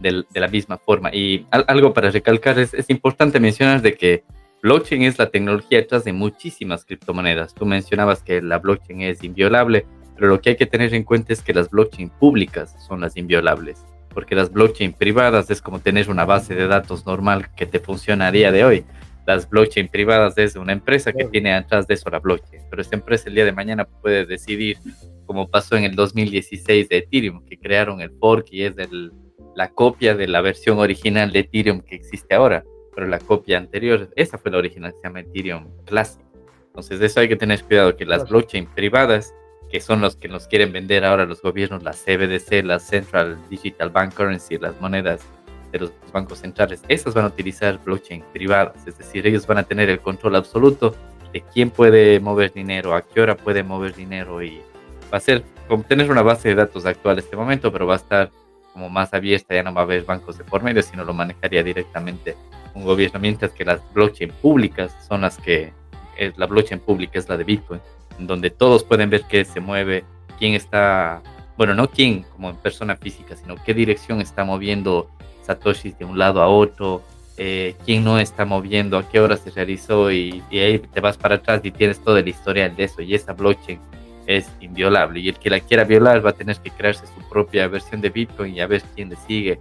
[0.00, 1.14] de, la misma forma.
[1.14, 4.24] Y algo para recalcar es, es importante mencionar de que
[4.62, 7.54] blockchain es la tecnología detrás de muchísimas criptomonedas.
[7.54, 9.86] Tú mencionabas que la blockchain es inviolable,
[10.16, 13.16] pero lo que hay que tener en cuenta es que las blockchain públicas son las
[13.16, 17.78] inviolables, porque las blockchain privadas es como tener una base de datos normal que te
[17.78, 18.84] funciona a día de hoy.
[19.26, 22.96] Las blockchain privadas es una empresa que tiene atrás de eso la blockchain, pero esta
[22.96, 24.78] empresa el día de mañana puede decidir,
[25.26, 28.74] como pasó en el 2016 de Ethereum, que crearon el fork y es
[29.54, 32.64] la copia de la versión original de Ethereum que existe ahora
[32.98, 36.20] pero la copia anterior, esa fue la original, se llama Ethereum Classic.
[36.66, 39.32] Entonces, de eso hay que tener cuidado, que las blockchain privadas,
[39.70, 43.90] que son los que nos quieren vender ahora los gobiernos, las CBDC, las Central Digital
[43.90, 45.20] Bank Currency, las monedas
[45.70, 49.62] de los bancos centrales, esas van a utilizar blockchain privadas, es decir, ellos van a
[49.62, 50.92] tener el control absoluto
[51.32, 54.60] de quién puede mover dinero, a qué hora puede mover dinero y
[55.04, 57.92] va a ser como tener una base de datos actual en este momento, pero va
[57.92, 58.32] a estar
[58.72, 61.62] como más abierta, ya no va a haber bancos de por medio, sino lo manejaría
[61.62, 62.34] directamente
[62.78, 65.72] un gobierno, mientras que las blockchain públicas son las que,
[66.16, 67.80] es, la blockchain pública es la de Bitcoin,
[68.18, 70.04] donde todos pueden ver qué se mueve,
[70.38, 71.22] quién está,
[71.56, 75.10] bueno, no quién como en persona física, sino qué dirección está moviendo
[75.42, 77.02] Satoshi de un lado a otro,
[77.36, 81.16] eh, quién no está moviendo, a qué hora se realizó y, y, ahí te vas
[81.16, 83.78] para atrás y tienes todo el historial de eso y esa blockchain
[84.26, 87.66] es inviolable y el que la quiera violar va a tener que crearse su propia
[87.66, 89.58] versión de Bitcoin y a ver quién le sigue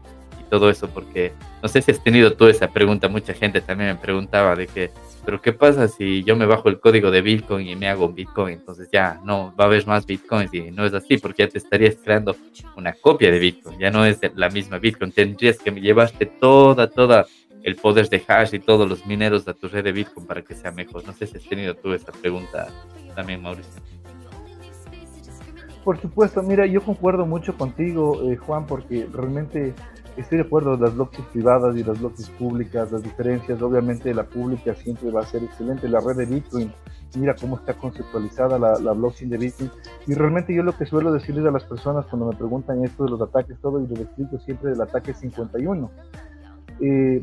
[0.49, 3.95] todo eso, porque no sé si has tenido tú esa pregunta, mucha gente también me
[3.95, 4.91] preguntaba de que,
[5.25, 8.15] pero ¿qué pasa si yo me bajo el código de Bitcoin y me hago un
[8.15, 8.59] Bitcoin?
[8.59, 11.57] Entonces ya no va a haber más Bitcoins y no es así, porque ya te
[11.57, 12.35] estarías creando
[12.75, 17.25] una copia de Bitcoin, ya no es la misma Bitcoin, tendrías que llevarte toda, toda
[17.63, 20.55] el poder de hash y todos los mineros a tu red de Bitcoin para que
[20.55, 21.05] sea mejor.
[21.05, 22.67] No sé si has tenido tú esa pregunta
[23.13, 23.81] también, Mauricio.
[25.83, 29.73] Por supuesto, mira, yo concuerdo mucho contigo, eh, Juan, porque realmente
[30.18, 34.74] estoy de acuerdo, las blockchains privadas y las blockchains públicas, las diferencias, obviamente la pública
[34.76, 36.72] siempre va a ser excelente, la red de Bitcoin,
[37.15, 39.72] mira cómo está conceptualizada la, la, blockchain de Bitcoin,
[40.07, 43.11] y realmente yo lo que suelo decirles a las personas cuando me preguntan esto de
[43.11, 45.89] los ataques, todo, y les explico siempre del ataque 51.
[46.80, 47.22] Eh,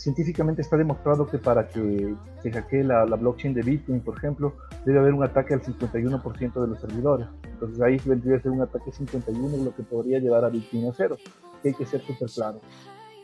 [0.00, 4.98] científicamente está demostrado que para que se hackee la, blockchain de Bitcoin, por ejemplo, debe
[4.98, 7.26] haber un ataque al 51% de los servidores.
[7.44, 10.92] Entonces ahí vendría a ser un ataque 51, lo que podría llevar a Bitcoin a
[10.92, 11.16] cero
[11.64, 12.60] hay que ser súper claro.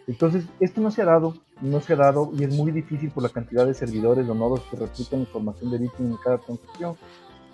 [0.06, 3.22] Entonces, esto no se ha dado, no se ha dado y es muy difícil por
[3.24, 6.96] la cantidad de servidores o nodos que replican información de Bitcoin en cada transacción.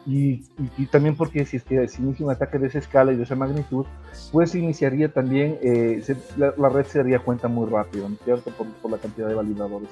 [0.05, 0.45] Y,
[0.79, 3.23] y, también porque si es que se inicia un ataque de esa escala y de
[3.23, 3.87] esa magnitud,
[4.33, 6.03] pues iniciaría también, eh,
[6.37, 8.51] la, red se daría cuenta muy rápido, ¿no es cierto?
[8.51, 9.89] Por, por, la cantidad de validadores.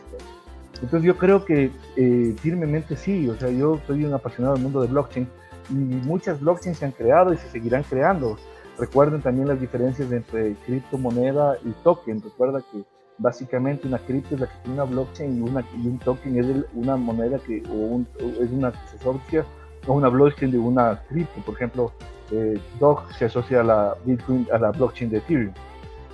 [0.82, 4.80] Entonces yo creo que eh, firmemente sí, o sea, yo soy un apasionado del mundo
[4.80, 5.28] de blockchain
[5.70, 8.36] y muchas blockchains se han creado y se seguirán creando.
[8.78, 12.22] Recuerden también las diferencias entre criptomoneda y token.
[12.22, 12.82] Recuerda que
[13.18, 16.64] básicamente una cripto es la que tiene una blockchain y, una, y un token es
[16.72, 18.00] una moneda que o
[18.42, 19.44] es una que se asocia a
[19.86, 21.40] una blockchain de una cripto.
[21.42, 21.92] Por ejemplo,
[22.30, 25.52] eh, DOG se asocia a la Bitcoin, a la blockchain de Ethereum.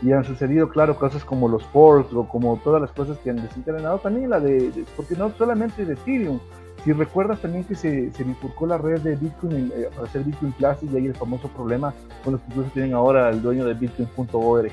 [0.03, 3.37] Y han sucedido, claro, cosas como los forks o como todas las cosas que han
[3.37, 3.99] desencadenado.
[3.99, 6.39] También la de, de porque no solamente de Ethereum,
[6.87, 10.53] si recuerdas también que se, se bifurcó la red de Bitcoin eh, para hacer Bitcoin
[10.53, 11.93] Classic y hay el famoso problema
[12.23, 14.71] con los que incluso tienen ahora el dueño de Bitcoin.org,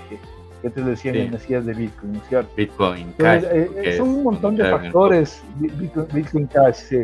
[0.62, 1.28] que te decían sí.
[1.32, 2.52] Mesías de Bitcoin, ¿no es cierto?
[2.56, 3.44] Bitcoin Cash.
[3.52, 7.04] Eh, son un montón de factores, Bitcoin, Bitcoin, Cash, sí.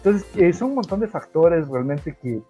[0.00, 2.42] Entonces, eh, son un montón de factores realmente que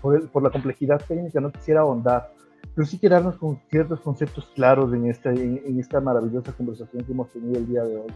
[0.00, 2.30] por, por, la complejidad técnica no quisiera ahondar,
[2.74, 7.12] pero sí quedarnos con ciertos conceptos claros en esta, en, en esta maravillosa conversación que
[7.12, 8.12] hemos tenido el día de hoy.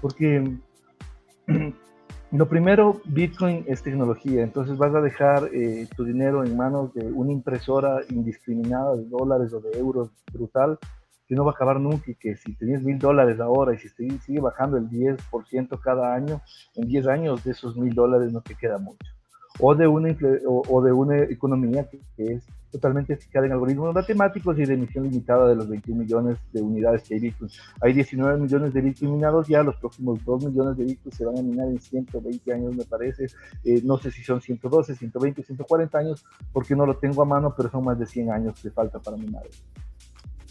[0.00, 0.58] Porque
[2.32, 7.04] Lo primero, Bitcoin es tecnología, entonces vas a dejar eh, tu dinero en manos de
[7.04, 10.78] una impresora indiscriminada de dólares o de euros brutal,
[11.32, 13.88] que no va a acabar nunca y que si tenías mil dólares ahora y si
[13.88, 16.42] sigue bajando el 10% cada año,
[16.74, 19.10] en 10 años de esos mil dólares no te queda mucho
[19.58, 20.16] o de una,
[20.46, 25.46] o, de una economía que, es totalmente fijada en algoritmos matemáticos y de emisión limitada
[25.48, 27.50] de los 21 millones de unidades que hay Bitcoin.
[27.82, 31.38] Hay 19 millones de Bitcoin minados ya, los próximos 2 millones de Bitcoin se van
[31.38, 33.26] a minar en 120 años, me parece.
[33.64, 37.54] Eh, no sé si son 112, 120, 140 años, porque no lo tengo a mano,
[37.54, 39.42] pero son más de 100 años que falta para minar.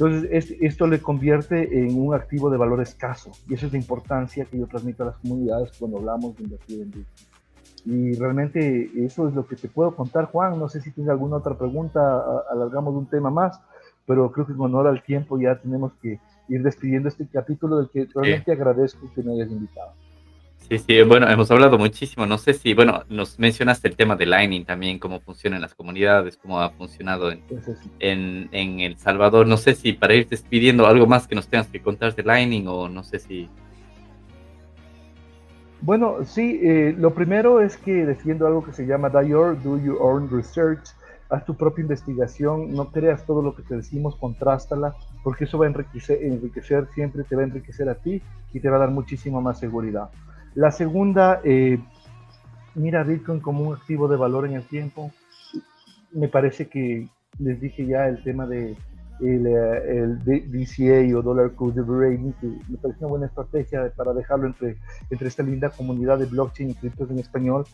[0.02, 4.46] Entonces, esto le convierte en un activo de valor escaso y esa es la importancia
[4.46, 7.06] que yo transmito a las comunidades cuando hablamos de invertir en Bitcoin.
[7.86, 10.58] Y realmente eso es lo que te puedo contar, Juan.
[10.58, 13.62] No sé si tienes alguna otra pregunta, alargamos un tema más,
[14.08, 17.90] pero creo que en honor al tiempo ya tenemos que ir despidiendo este capítulo del
[17.90, 19.92] que realmente agradezco que me hayas invitado.
[20.72, 22.26] Sí, sí, bueno, hemos hablado muchísimo.
[22.26, 26.38] No sé si, bueno, nos mencionaste el tema de Lightning también, cómo funcionan las comunidades,
[26.38, 27.44] cómo ha funcionado en,
[28.00, 29.46] en, en, El Salvador.
[29.46, 32.70] No sé si para ir despidiendo algo más que nos tengas que contar de Lightning
[32.70, 33.50] o no sé si.
[35.82, 39.78] Bueno, sí, eh, lo primero es que defiendo algo que se llama Do Your, Do
[39.78, 40.88] Your Own Research.
[41.30, 45.66] Haz tu propia investigación, no creas todo lo que te decimos, contrástala, porque eso va
[45.66, 48.22] a enriquecer, enriquecer siempre, te va a enriquecer a ti
[48.54, 50.10] y te va a dar muchísima más seguridad.
[50.56, 51.80] La segunda, eh,
[52.76, 55.12] mira Bitcoin como un activo de valor en el tiempo.
[56.12, 57.08] Me parece que
[57.40, 58.76] les dije ya el tema de
[59.22, 64.48] el, eh, DCA o Dollar Cost Averaging, que me parece una buena estrategia para dejarlo
[64.48, 64.78] entre,
[65.10, 67.66] entre esta linda comunidad de blockchain y criptos en español.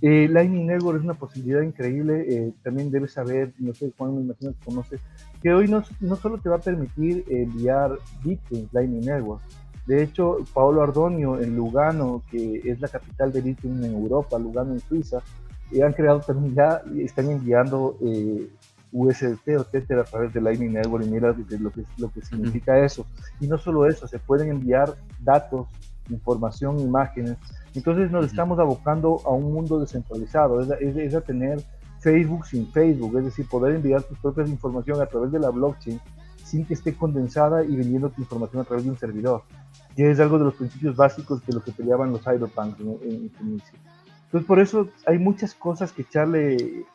[0.00, 2.24] Eh, Lightning Network es una posibilidad increíble.
[2.28, 5.00] Eh, también debes saber, no sé, Juan, me imagino que conoces,
[5.42, 9.42] que hoy no, no solo te va a permitir enviar Bitcoin, Lightning Network,
[9.88, 14.74] de hecho, Paolo Ardonio en Lugano, que es la capital de Bitcoin en Europa, Lugano
[14.74, 15.22] en Suiza,
[15.72, 18.50] eh, han creado también ya, están enviando eh,
[18.92, 22.78] USDT o Tether a través de Lightning Network y mira lo que, lo que significa
[22.84, 23.06] eso.
[23.40, 25.66] Y no solo eso, se pueden enviar datos,
[26.10, 27.38] información, imágenes.
[27.74, 31.64] Entonces nos estamos abocando a un mundo descentralizado, es, es a tener
[32.00, 35.98] Facebook sin Facebook, es decir, poder enviar tus propias información a través de la blockchain
[36.48, 39.42] sin que esté condensada y vendiendo tu información a través de un servidor,
[39.94, 43.30] que es algo de los principios básicos de lo que peleaban los cyberpunks en, en,
[43.40, 43.78] inicio.
[44.24, 46.86] Entonces, por eso hay muchas cosas que echarle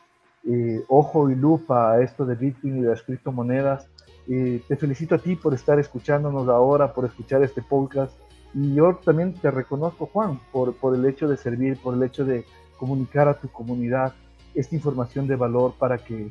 [0.46, 3.88] eh, ojo y lupa a esto de Bitcoin y de las criptomonedas.
[4.28, 8.18] Eh, te felicito a ti por estar escuchándonos ahora, por escuchar este podcast.
[8.56, 12.26] Y yo también te reconozco, Juan, por, por el hecho de servir, por el hecho
[12.26, 12.46] de
[12.78, 14.14] comunicar a tu comunidad
[14.56, 16.30] esta información de valor para que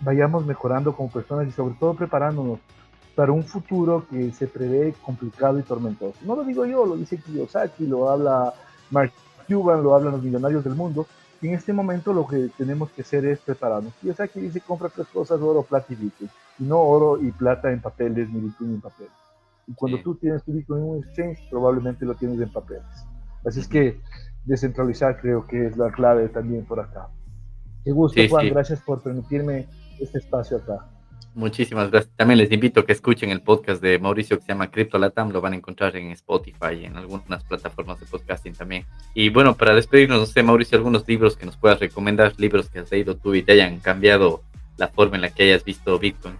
[0.00, 2.58] vayamos mejorando como personas y sobre todo preparándonos
[3.14, 6.16] para un futuro que se prevé complicado y tormentoso.
[6.24, 8.54] No lo digo yo, lo dice Kiyosaki, lo habla
[8.90, 9.12] Mark
[9.46, 11.06] Cuban, lo hablan los millonarios del mundo.
[11.42, 13.92] Y en este momento lo que tenemos que hacer es prepararnos.
[14.00, 16.30] Kiyosaki dice compra tres cosas, oro, plata y bitcoin.
[16.58, 19.12] Y no oro y plata en papeles, ni bitcoin en papeles.
[19.66, 22.84] Y cuando tú tienes tu bitcoin en un exchange, probablemente lo tienes en papeles.
[23.44, 24.00] Así es que
[24.44, 27.08] descentralizar creo que es la clave también por acá.
[27.84, 28.48] Qué gusto, Juan.
[28.48, 29.68] Gracias por permitirme
[30.00, 30.86] este espacio acá.
[31.34, 32.12] Muchísimas gracias.
[32.16, 35.30] También les invito a que escuchen el podcast de Mauricio que se llama Crypto Latam.
[35.30, 38.84] Lo van a encontrar en Spotify y en algunas plataformas de podcasting también.
[39.14, 42.80] Y bueno, para despedirnos, no sé, Mauricio, algunos libros que nos puedas recomendar, libros que
[42.80, 44.42] has leído tú y te hayan cambiado
[44.76, 46.34] la forma en la que hayas visto Bitcoin.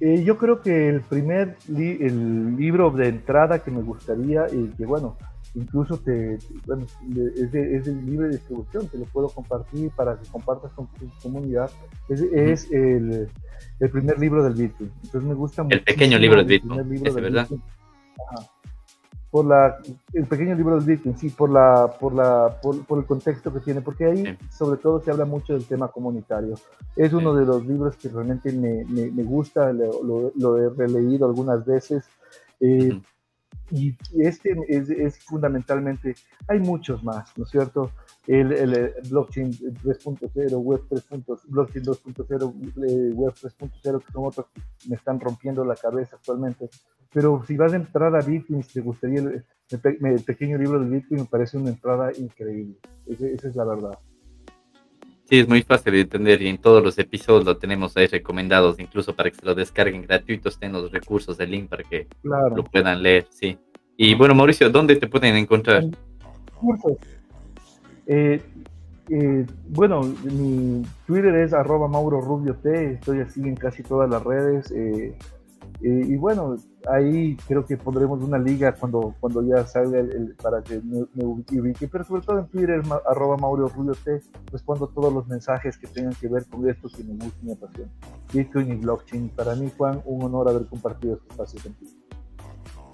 [0.00, 4.84] Eh, yo creo que el primer el libro de entrada que me gustaría y que
[4.84, 5.16] bueno,
[5.56, 10.28] incluso te, bueno, es, de, es, de, libre distribución, te lo puedo compartir para que
[10.28, 11.70] compartas con tu comunidad.
[12.08, 13.28] Es, es el,
[13.80, 14.92] el, primer libro del Bitcoin.
[15.02, 15.76] Entonces me gusta mucho.
[15.76, 17.48] El pequeño libro del Bitcoin, ¿verdad?
[19.30, 19.78] Por la,
[20.12, 23.60] el pequeño libro del Bitcoin, sí, por, la, por, la, por, por el contexto que
[23.60, 26.54] tiene, porque ahí sobre todo se habla mucho del tema comunitario.
[26.94, 30.70] Es uno de los libros que realmente me, me, me gusta, lo, lo, lo, he
[30.74, 32.04] releído algunas veces.
[32.60, 32.98] Eh,
[33.70, 36.14] y este es, es, fundamentalmente,
[36.46, 37.90] hay muchos más, ¿no es cierto?
[38.26, 44.88] El, el, blockchain 3.0, web 3.0, blockchain 2.0, eh, web 3.0, que son otros que
[44.88, 46.68] me están rompiendo la cabeza actualmente.
[47.12, 50.88] Pero si vas a entrar a Bitcoin, si te gustaría el, el, pequeño libro de
[50.88, 52.76] Bitcoin, me parece una entrada increíble.
[53.06, 53.98] Esa es la verdad.
[55.28, 58.78] Sí, es muy fácil de entender y en todos los episodios lo tenemos ahí recomendados,
[58.78, 62.62] incluso para que se lo descarguen gratuitos, estén los recursos del link para que lo
[62.62, 63.58] puedan leer, sí.
[63.96, 65.82] Y bueno, Mauricio, ¿dónde te pueden encontrar?
[66.54, 66.98] Cursos.
[68.06, 68.40] Eh,
[69.10, 74.22] eh, bueno, mi Twitter es arroba Mauro Rubio T, estoy así en casi todas las
[74.22, 74.70] redes.
[74.70, 75.16] Eh,
[75.80, 76.56] y bueno,
[76.88, 81.88] ahí creo que pondremos una liga cuando, cuando ya salga el, para que me, ubique,
[81.88, 84.20] pero sobre todo en Twitter, arroba Mauro Rubio T,
[84.52, 87.52] respondo todos los mensajes que tengan que ver con esto que me gusta y me
[87.52, 87.90] apasiona.
[88.32, 89.28] Bitcoin y blockchain.
[89.30, 91.90] Para mí, Juan, un honor haber compartido este espacio contigo.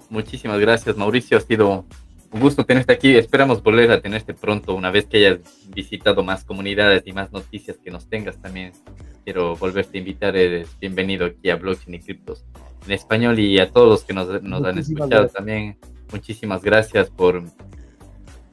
[0.09, 1.37] Muchísimas gracias, Mauricio.
[1.37, 1.85] Ha sido
[2.33, 3.15] un gusto tenerte aquí.
[3.15, 7.77] Esperamos volver a tenerte pronto una vez que hayas visitado más comunidades y más noticias
[7.77, 8.73] que nos tengas también.
[9.23, 10.35] Quiero volverte a invitar.
[10.35, 12.43] Eres bienvenido aquí a Blockchain y Criptos
[12.85, 15.77] en español y a todos los que nos, nos han escuchado también.
[16.11, 17.43] Muchísimas gracias por,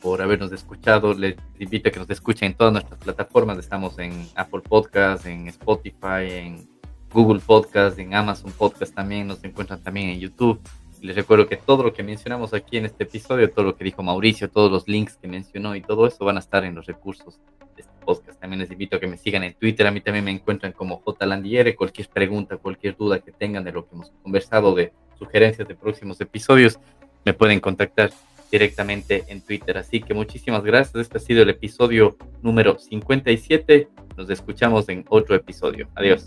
[0.00, 1.14] por habernos escuchado.
[1.14, 3.58] Les invito a que nos escuchen en todas nuestras plataformas.
[3.58, 6.68] Estamos en Apple Podcast, en Spotify, en
[7.12, 9.26] Google Podcast, en Amazon Podcast también.
[9.26, 10.60] Nos encuentran también en YouTube.
[11.00, 14.02] Les recuerdo que todo lo que mencionamos aquí en este episodio, todo lo que dijo
[14.02, 17.40] Mauricio, todos los links que mencionó y todo eso van a estar en los recursos
[17.74, 18.38] de este podcast.
[18.38, 19.86] También les invito a que me sigan en Twitter.
[19.86, 21.74] A mí también me encuentran como JLandiere.
[21.74, 26.20] Cualquier pregunta, cualquier duda que tengan de lo que hemos conversado, de sugerencias de próximos
[26.20, 26.78] episodios,
[27.24, 28.10] me pueden contactar
[28.50, 29.78] directamente en Twitter.
[29.78, 30.96] Así que muchísimas gracias.
[30.96, 33.88] Este ha sido el episodio número 57.
[34.18, 35.88] Nos escuchamos en otro episodio.
[35.94, 36.26] Adiós.